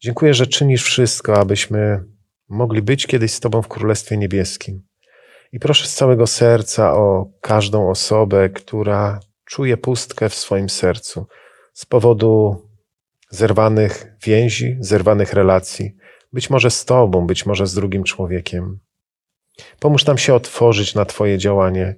[0.00, 2.15] Dziękuję, że czynisz wszystko, abyśmy
[2.48, 4.82] mogli być kiedyś z Tobą w Królestwie Niebieskim.
[5.52, 11.26] I proszę z całego serca o każdą osobę, która czuje pustkę w swoim sercu
[11.72, 12.62] z powodu
[13.30, 15.96] zerwanych więzi, zerwanych relacji,
[16.32, 18.78] być może z Tobą, być może z drugim człowiekiem.
[19.80, 21.96] Pomóż nam się otworzyć na Twoje działanie,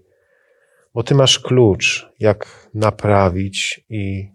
[0.94, 4.32] bo Ty masz klucz, jak naprawić i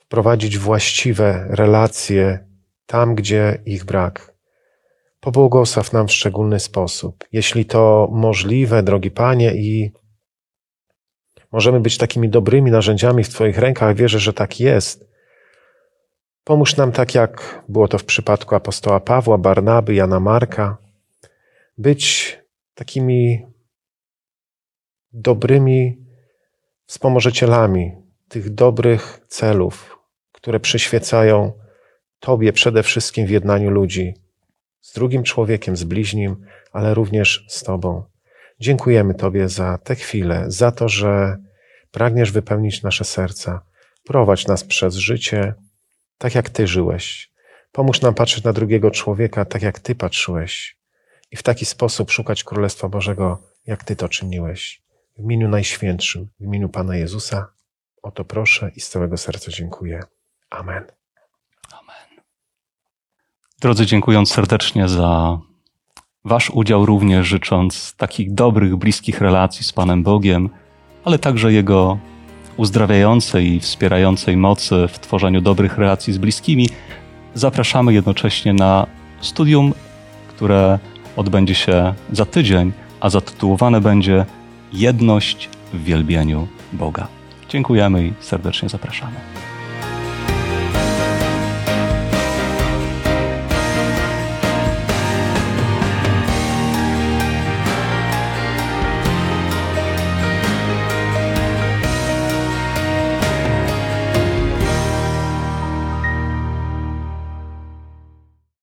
[0.00, 2.51] wprowadzić właściwe relacje
[2.92, 4.34] tam, gdzie ich brak.
[5.20, 7.24] Pobłogosław nam w szczególny sposób.
[7.32, 9.92] Jeśli to możliwe, drogi Panie, i
[11.52, 15.08] możemy być takimi dobrymi narzędziami w Twoich rękach, wierzę, że tak jest.
[16.44, 20.76] Pomóż nam tak, jak było to w przypadku apostoła Pawła, Barnaby, Jana Marka,
[21.78, 22.38] być
[22.74, 23.46] takimi
[25.12, 25.98] dobrymi
[26.86, 27.92] wspomożycielami
[28.28, 29.98] tych dobrych celów,
[30.32, 31.61] które przyświecają
[32.22, 34.14] Tobie przede wszystkim w jednaniu ludzi,
[34.80, 38.04] z drugim człowiekiem, z bliźnim, ale również z Tobą.
[38.60, 41.36] Dziękujemy Tobie za te chwile, za to, że
[41.90, 43.62] pragniesz wypełnić nasze serca.
[44.04, 45.54] Prowadź nas przez życie
[46.18, 47.30] tak, jak Ty żyłeś.
[47.72, 50.78] Pomóż nam patrzeć na drugiego człowieka tak, jak Ty patrzyłeś
[51.30, 54.82] i w taki sposób szukać Królestwa Bożego, jak Ty to czyniłeś.
[55.18, 57.52] W imieniu Najświętszym, w imieniu Pana Jezusa,
[58.02, 60.00] o to proszę i z całego serca dziękuję.
[60.50, 61.01] Amen.
[63.62, 65.38] Drodzy, dziękując serdecznie za
[66.24, 70.50] Wasz udział, również życząc takich dobrych, bliskich relacji z Panem Bogiem,
[71.04, 71.98] ale także Jego
[72.56, 76.68] uzdrawiającej i wspierającej mocy w tworzeniu dobrych relacji z bliskimi,
[77.34, 78.86] zapraszamy jednocześnie na
[79.20, 79.74] studium,
[80.28, 80.78] które
[81.16, 84.26] odbędzie się za tydzień, a zatytułowane będzie
[84.72, 87.08] Jedność w wielbieniu Boga.
[87.48, 89.16] Dziękujemy i serdecznie zapraszamy.